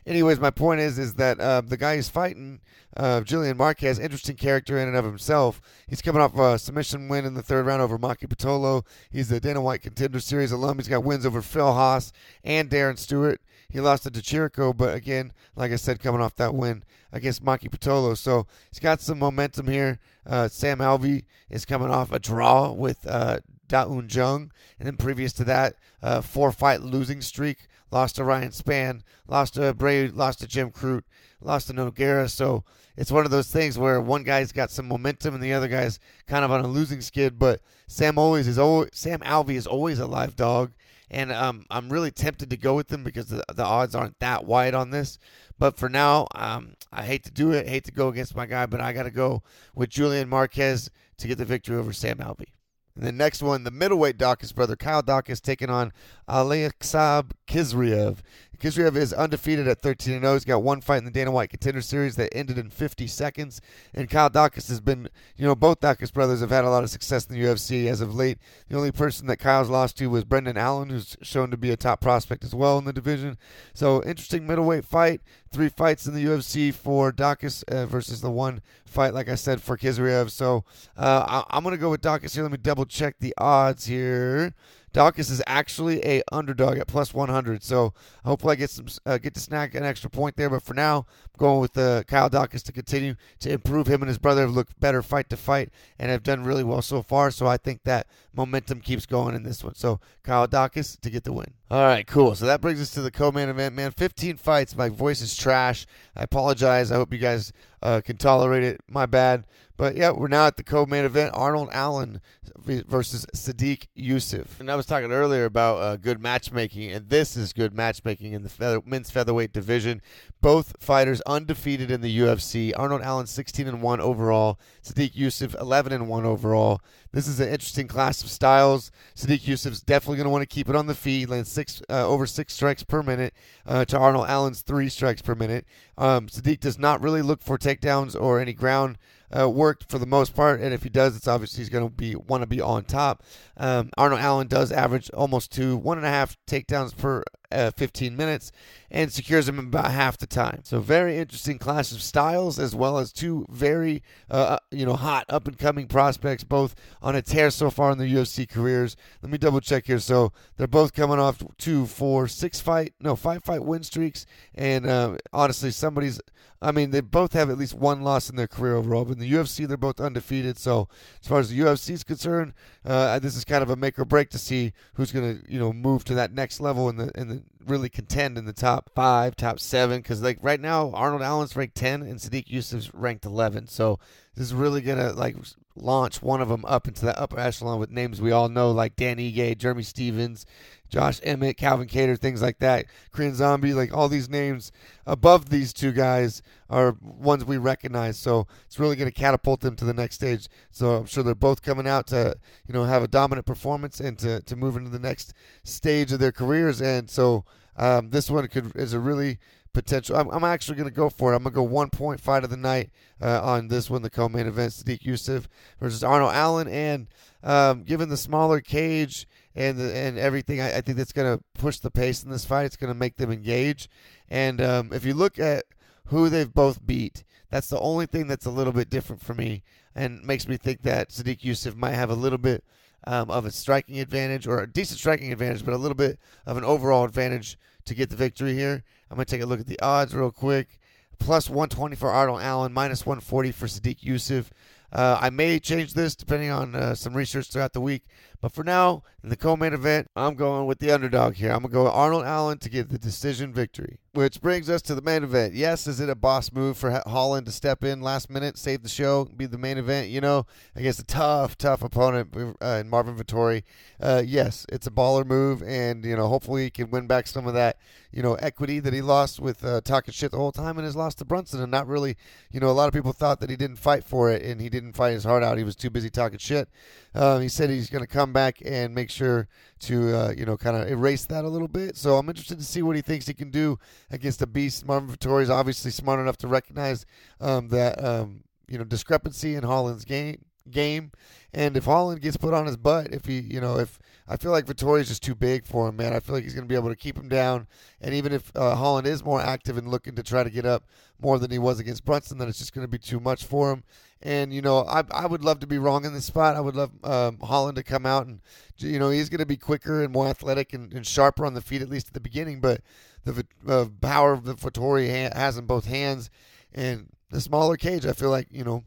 [0.06, 2.60] Anyways, my point is is that uh, the guy he's fighting,
[2.96, 5.62] uh, Julian Marquez, interesting character in and of himself.
[5.88, 8.84] He's coming off a submission win in the third round over Maki Pitolo.
[9.10, 10.76] He's a Dana White Contender Series alum.
[10.76, 13.40] He's got wins over Phil Hawes and Darren Stewart.
[13.70, 17.70] He lost to Chirico, but again, like I said, coming off that win against Maki
[17.70, 18.16] Pitolo.
[18.16, 19.98] So he's got some momentum here.
[20.26, 24.52] Uh, Sam Alvey is coming off a draw with uh, Da Un Jung.
[24.78, 27.68] And then previous to that, uh, four fight losing streak.
[27.94, 31.04] Lost to Ryan Spann, lost to Bray, lost to Jim Crute,
[31.40, 32.28] lost to Nogueira.
[32.28, 32.64] So
[32.96, 36.00] it's one of those things where one guy's got some momentum and the other guy's
[36.26, 37.38] kind of on a losing skid.
[37.38, 40.72] But Sam always is always Sam Alvey is always a live dog,
[41.08, 44.44] and um, I'm really tempted to go with them because the, the odds aren't that
[44.44, 45.16] wide on this.
[45.56, 48.66] But for now, um, I hate to do it, hate to go against my guy,
[48.66, 52.54] but I got to go with Julian Marquez to get the victory over Sam Alvey.
[52.96, 55.92] And the next one, the middleweight Daukaus brother Kyle Daukaus taking on
[56.28, 58.18] Aleksab Khizriev.
[58.58, 60.32] Khizriev is undefeated at 13 0.
[60.34, 63.60] He's got one fight in the Dana White Contender Series that ended in 50 seconds.
[63.92, 66.90] And Kyle Daukaus has been, you know, both Daukaus brothers have had a lot of
[66.90, 68.38] success in the UFC as of late.
[68.68, 71.76] The only person that Kyle's lost to was Brendan Allen, who's shown to be a
[71.76, 73.38] top prospect as well in the division.
[73.74, 75.20] So, interesting middleweight fight.
[75.50, 79.62] Three fights in the UFC for Daukaus uh, versus the one fight, like I said,
[79.62, 80.30] for Khizriev.
[80.30, 80.64] So,
[80.96, 82.42] uh, I- I'm going to go with Daukaus here.
[82.42, 84.52] Let me double check the odds here.
[84.94, 87.64] Daukaus is actually a underdog at plus 100.
[87.64, 87.92] So
[88.24, 90.48] hopefully I get some uh, get to snag an extra point there.
[90.48, 93.88] But for now, I'm going with uh, Kyle Daukaus to continue to improve.
[93.88, 96.80] Him and his brother have looked better fight to fight and have done really well
[96.80, 97.32] so far.
[97.32, 99.74] So I think that momentum keeps going in this one.
[99.74, 101.54] So Kyle Daukaus to get the win.
[101.74, 102.36] All right, cool.
[102.36, 103.90] So that brings us to the co-main event, man.
[103.90, 104.76] 15 fights.
[104.76, 105.86] My voice is trash.
[106.14, 106.92] I apologize.
[106.92, 107.52] I hope you guys
[107.82, 108.80] uh, can tolerate it.
[108.88, 109.44] My bad.
[109.76, 112.20] But yeah, we're now at the co-main event: Arnold Allen
[112.64, 114.60] versus Sodiq Yusuff.
[114.60, 118.44] And I was talking earlier about uh, good matchmaking, and this is good matchmaking in
[118.44, 120.00] the feather, men's featherweight division.
[120.40, 122.72] Both fighters undefeated in the UFC.
[122.76, 124.60] Arnold Allen 16 and one overall.
[124.84, 126.80] Sodiq Yusuff 11 and one overall.
[127.14, 128.90] This is an interesting class of styles.
[129.14, 132.04] Sodiq Yusuff's definitely going to want to keep it on the feet, land six uh,
[132.04, 133.32] over six strikes per minute
[133.66, 135.64] uh, to Arnold Allen's three strikes per minute.
[135.96, 138.98] Um, Sodiq does not really look for takedowns or any ground
[139.36, 141.94] uh, worked for the most part, and if he does, it's obviously he's going to
[141.94, 143.22] be want to be on top.
[143.56, 147.22] Um, Arnold Allen does average almost two, one and a half takedowns per
[147.54, 148.52] uh, 15 minutes
[148.90, 150.60] and secures him about half the time.
[150.64, 154.94] So very interesting clash of styles as well as two very uh, uh you know
[154.94, 158.96] hot up and coming prospects both on a tear so far in their UFC careers.
[159.22, 160.00] Let me double check here.
[160.00, 164.86] So they're both coming off two, four, six fight, no five fight win streaks, and
[164.86, 166.20] uh, honestly somebody's.
[166.62, 169.04] I mean, they both have at least one loss in their career overall.
[169.04, 170.58] But the UFC, they're both undefeated.
[170.58, 170.88] So
[171.20, 172.52] as far as the UFC is concerned,
[172.84, 175.58] uh, this is kind of a make or break to see who's going to you
[175.58, 178.90] know move to that next level and the in the really contend in the top
[178.94, 180.00] five, top seven.
[180.00, 183.66] Because like right now, Arnold Allen's ranked ten and Sodiq Yusuff's ranked eleven.
[183.66, 183.98] So
[184.34, 185.36] this is really gonna like
[185.76, 188.96] launch one of them up into the upper echelon with names we all know like
[188.96, 190.46] Dan Ige, Jeremy Stephens,
[190.94, 192.86] Josh Emmett, Calvin Kattar, things like that.
[193.10, 194.70] Korean Zombie, like all these names
[195.08, 196.40] above these two guys
[196.70, 198.16] are ones we recognize.
[198.16, 200.46] So it's really going to catapult them to the next stage.
[200.70, 202.36] So I'm sure they're both coming out to
[202.68, 205.34] you know have a dominant performance and to, to move into the next
[205.64, 206.80] stage of their careers.
[206.80, 207.44] And so
[207.76, 209.40] um, this one could is a really
[209.72, 210.14] potential.
[210.14, 211.36] I'm, I'm actually going to go for it.
[211.36, 212.90] I'm going to go one point fight of the night
[213.20, 215.46] uh, on this one, the co-main event, Sodiq Yusuff
[215.80, 216.68] versus Arnold Allen.
[216.68, 217.08] And
[217.42, 221.78] um, given the smaller cage and and everything, I, I think that's going to push
[221.78, 222.66] the pace in this fight.
[222.66, 223.88] It's going to make them engage.
[224.28, 225.64] And um, if you look at
[226.06, 229.62] who they've both beat, that's the only thing that's a little bit different for me
[229.94, 232.64] and makes me think that Sodiq Yusuff might have a little bit
[233.06, 236.56] um, of a striking advantage or a decent striking advantage, but a little bit of
[236.56, 238.82] an overall advantage to get the victory here.
[239.10, 240.80] I'm going to take a look at the odds real quick.
[241.18, 244.48] Plus 120 for Arnold Allen, minus 140 for Sodiq Yusuff.
[244.92, 248.04] Uh, I may change this depending on uh, some research throughout the week.
[248.44, 251.50] But for now, in the co main event, I'm going with the underdog here.
[251.50, 254.00] I'm going to go with Arnold Allen to get the decision victory.
[254.12, 255.54] Which brings us to the main event.
[255.54, 258.88] Yes, is it a boss move for Holland to step in last minute, save the
[258.88, 260.10] show, be the main event?
[260.10, 263.64] You know, against a tough, tough opponent uh, in Marvin Vettori.
[263.98, 267.48] Uh, yes, it's a baller move, and you know, hopefully he can win back some
[267.48, 267.78] of that,
[268.12, 270.94] you know, equity that he lost with uh, talking shit the whole time and has
[270.94, 272.16] lost to Brunson, and not really,
[272.52, 274.68] you know, a lot of people thought that he didn't fight for it and he
[274.68, 275.58] didn't fight his heart out.
[275.58, 276.68] He was too busy talking shit.
[277.14, 279.48] Um, he said he's going to come back and make sure
[279.80, 281.96] to, uh, you know, kind of erase that a little bit.
[281.96, 283.78] So I'm interested to see what he thinks he can do
[284.10, 284.86] against the beast.
[284.86, 287.06] Marvin Vettori is obviously smart enough to recognize
[287.40, 291.12] um, that um, you know discrepancy in Holland's game game.
[291.52, 294.50] And if Holland gets put on his butt, if he, you know, if I feel
[294.50, 296.12] like Vettori is just too big for him, man.
[296.12, 297.66] I feel like he's going to be able to keep him down.
[298.00, 300.84] And even if uh, Holland is more active and looking to try to get up
[301.20, 303.70] more than he was against Brunson, then it's just going to be too much for
[303.70, 303.84] him.
[304.22, 306.56] And you know, I I would love to be wrong in this spot.
[306.56, 308.40] I would love um, Holland to come out and
[308.78, 311.60] you know he's going to be quicker and more athletic and, and, sharper on the
[311.60, 312.60] feet at least at the beginning.
[312.60, 312.80] But
[313.24, 316.30] the uh, power that Vettori ha- has in both hands
[316.72, 318.84] and the smaller cage, I feel like you know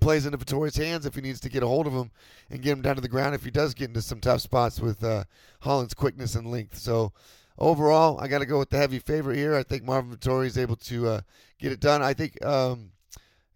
[0.00, 2.10] plays into Vettori's hands if he needs to get a hold of him
[2.50, 4.80] and get him down to the ground if he does get into some tough spots
[4.80, 5.24] with uh,
[5.60, 6.78] Holland's quickness and length.
[6.78, 7.12] So
[7.58, 9.54] overall, I got to go with the heavy favorite here.
[9.54, 11.20] I think Marvin Vettori is able to uh,
[11.58, 12.02] get it done.
[12.02, 12.90] I think um,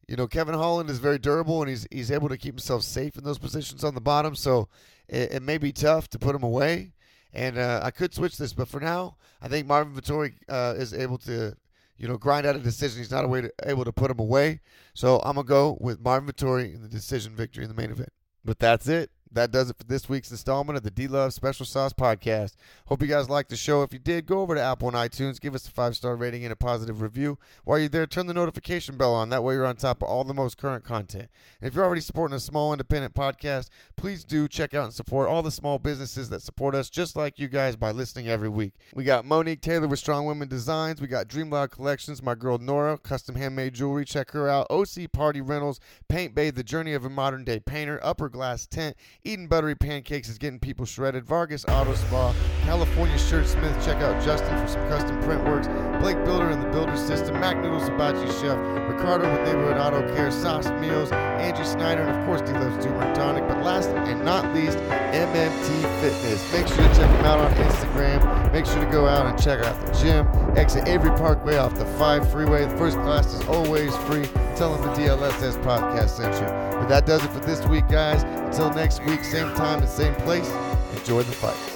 [0.08, 3.16] you know Kevin Holland is very durable and he's he's able to keep himself safe
[3.16, 4.34] in those positions on the bottom.
[4.34, 4.68] So
[5.08, 6.92] it, it may be tough to put him away.
[7.32, 10.94] And uh, I could switch this, but for now, I think Marvin Vettori uh, is
[10.94, 11.54] able to
[11.98, 12.98] you know, grind out a decision.
[12.98, 14.60] He's not to, able to put him away.
[14.94, 18.12] So I'm to go with Marvin Vettori in the decision victory in the main event.
[18.44, 21.66] But that's it that does it for this week's installment of the D Love Special
[21.66, 22.54] Sauce Podcast.
[22.86, 23.82] Hope you guys liked the show.
[23.82, 26.44] If you did, go over to Apple and iTunes, give us a five star rating
[26.44, 27.38] and a positive review.
[27.64, 29.28] While you're there, turn the notification bell on.
[29.30, 31.28] That way, you're on top of all the most current content.
[31.60, 35.28] And if you're already supporting a small independent podcast, please do check out and support
[35.28, 38.74] all the small businesses that support us, just like you guys, by listening every week.
[38.94, 41.00] We got Monique Taylor with Strong Women Designs.
[41.00, 44.04] We got Dream Loud Collections, my girl Nora, custom handmade jewelry.
[44.04, 44.66] Check her out.
[44.70, 48.96] OC Party Rentals, Paint Bay, the journey of a modern day painter, Upper Glass Tent,
[49.26, 51.24] Eden Buttery Pancakes is getting people shredded.
[51.24, 53.74] Vargas Auto Spa, California Shirt Smith.
[53.84, 55.66] Check out Justin for some custom print works.
[56.00, 57.40] Blake Builder and the Builder System.
[57.40, 58.58] Mac Noodles Hibachi Chef.
[58.88, 60.30] Ricardo with Neighborhood Auto Care.
[60.30, 61.10] Sauce Meals.
[61.12, 62.02] Angie Snyder.
[62.02, 63.46] And of course, D Loves Turmeric Tonic.
[63.48, 66.52] But last and not least, MMT Fitness.
[66.52, 68.52] Make sure to check them out on Instagram.
[68.52, 70.26] Make sure to go out and check out the gym.
[70.56, 72.64] Exit Avery Parkway off the 5 freeway.
[72.64, 74.24] The first class is always free.
[74.56, 76.46] Tell them the DLSS podcast sent you.
[76.78, 78.22] But that does it for this week, guys.
[78.22, 80.50] Until next week, same time and same place,
[80.94, 81.75] enjoy the fight.